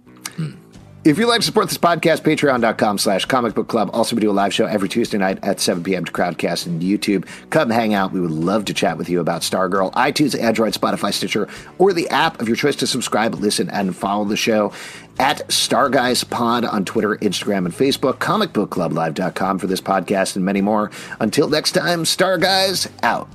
If 1.06 1.18
you'd 1.18 1.28
like 1.28 1.42
to 1.42 1.46
support 1.46 1.68
this 1.68 1.78
podcast, 1.78 2.22
patreon.com 2.22 2.98
slash 2.98 3.26
comic 3.26 3.54
book 3.56 3.68
club. 3.68 3.90
Also, 3.92 4.16
we 4.16 4.22
do 4.22 4.32
a 4.32 4.34
live 4.34 4.54
show 4.54 4.66
every 4.66 4.88
Tuesday 4.88 5.18
night 5.18 5.38
at 5.44 5.60
7 5.60 5.84
p.m. 5.84 6.06
to 6.06 6.12
Crowdcast 6.14 6.66
and 6.66 6.82
YouTube. 6.82 7.28
Come 7.50 7.70
hang 7.70 7.94
out. 7.94 8.14
We 8.14 8.22
would 8.22 8.32
love 8.32 8.64
to 8.66 8.74
chat 8.74 8.98
with 8.98 9.10
you 9.10 9.20
about 9.20 9.42
Stargirl, 9.42 9.92
iTunes, 9.96 10.40
Android, 10.42 10.74
Spotify, 10.74 11.12
Stitcher, 11.12 11.50
or 11.78 11.92
the 11.92 12.08
app 12.08 12.40
of 12.40 12.48
your 12.48 12.56
choice 12.56 12.78
to 12.78 12.88
subscribe, 12.88 13.36
listen, 13.36 13.70
and 13.70 13.94
follow 13.94 14.24
the 14.24 14.38
show 14.38 14.72
at 15.20 15.46
Starguys 15.50 16.30
Pod 16.30 16.64
on 16.64 16.86
Twitter, 16.86 17.18
Instagram, 17.18 17.66
and 17.66 17.74
Facebook, 17.74 18.20
comicbookclublive.com 18.20 19.60
for 19.60 19.68
this 19.68 19.82
podcast 19.82 20.38
and 20.38 20.46
many 20.46 20.62
more. 20.62 20.90
Until 21.20 21.50
next 21.50 21.74
time, 21.74 22.06
Star 22.06 22.38
Guys 22.38 22.88
out. 23.02 23.28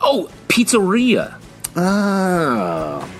Oh, 0.00 0.28
pizzeria. 0.48 1.34
Oh. 1.76 3.19